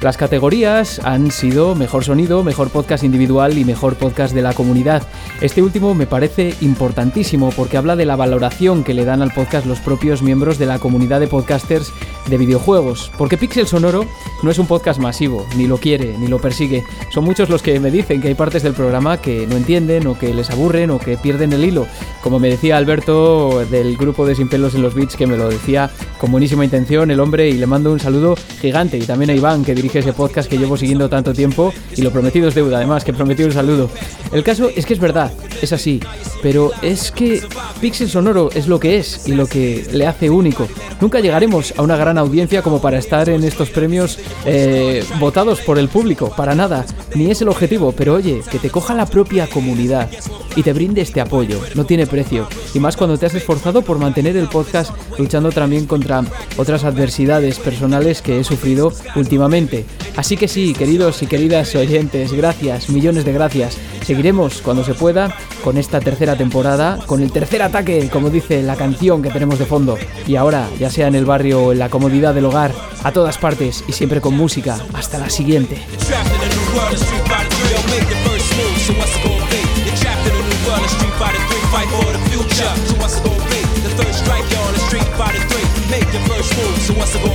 [0.00, 5.02] Las categorías han sido Mejor Sonido, Mejor Podcast Individual y Mejor Podcast de la Comunidad.
[5.42, 9.66] Este último me parece importantísimo porque habla de la valoración que le dan al podcast
[9.66, 11.92] los propios miembros de la comunidad de podcasters
[12.30, 13.12] de videojuegos.
[13.18, 14.06] Porque Pixel Sonoro
[14.42, 16.82] no es un podcast masivo, ni lo quiere, ni lo persigue.
[17.10, 20.18] Son muchos los que me dicen que hay partes del programa que no entienden o
[20.18, 21.86] que les aburren o que pierden el hilo.
[22.22, 25.50] Como me decía Alberto del grupo de Sin Pelos en los Beats, que me lo
[25.50, 28.96] decía con buenísima intención el hombre y le mando un saludo gigante.
[28.96, 32.48] Y también Iván, que dirige ese podcast que llevo siguiendo tanto tiempo y lo prometido
[32.48, 33.90] es deuda, además, que prometido un saludo.
[34.32, 35.32] El caso es que es verdad,
[35.62, 36.00] es así,
[36.42, 37.42] pero es que
[37.80, 40.68] Pixel Sonoro es lo que es y lo que le hace único.
[41.00, 45.78] Nunca llegaremos a una gran audiencia como para estar en estos premios eh, votados por
[45.78, 46.84] el público, para nada,
[47.14, 50.10] ni es el objetivo, pero oye, que te coja la propia comunidad
[50.56, 53.98] y te brinde este apoyo, no tiene precio, y más cuando te has esforzado por
[53.98, 56.24] mantener el podcast luchando también contra
[56.56, 59.84] otras adversidades personales que he sufrido últimamente.
[60.16, 63.78] Así que sí, queridos y queridas oyentes, gracias, millones de gracias.
[64.04, 68.76] Seguiremos cuando se pueda con esta tercera temporada, con el tercer ataque, como dice la
[68.76, 69.98] canción que tenemos de fondo.
[70.26, 72.72] Y ahora, ya sea en el barrio o en la comodidad del hogar,
[73.02, 74.78] a todas partes y siempre con música.
[74.92, 75.78] Hasta la siguiente.
[87.00, 87.30] So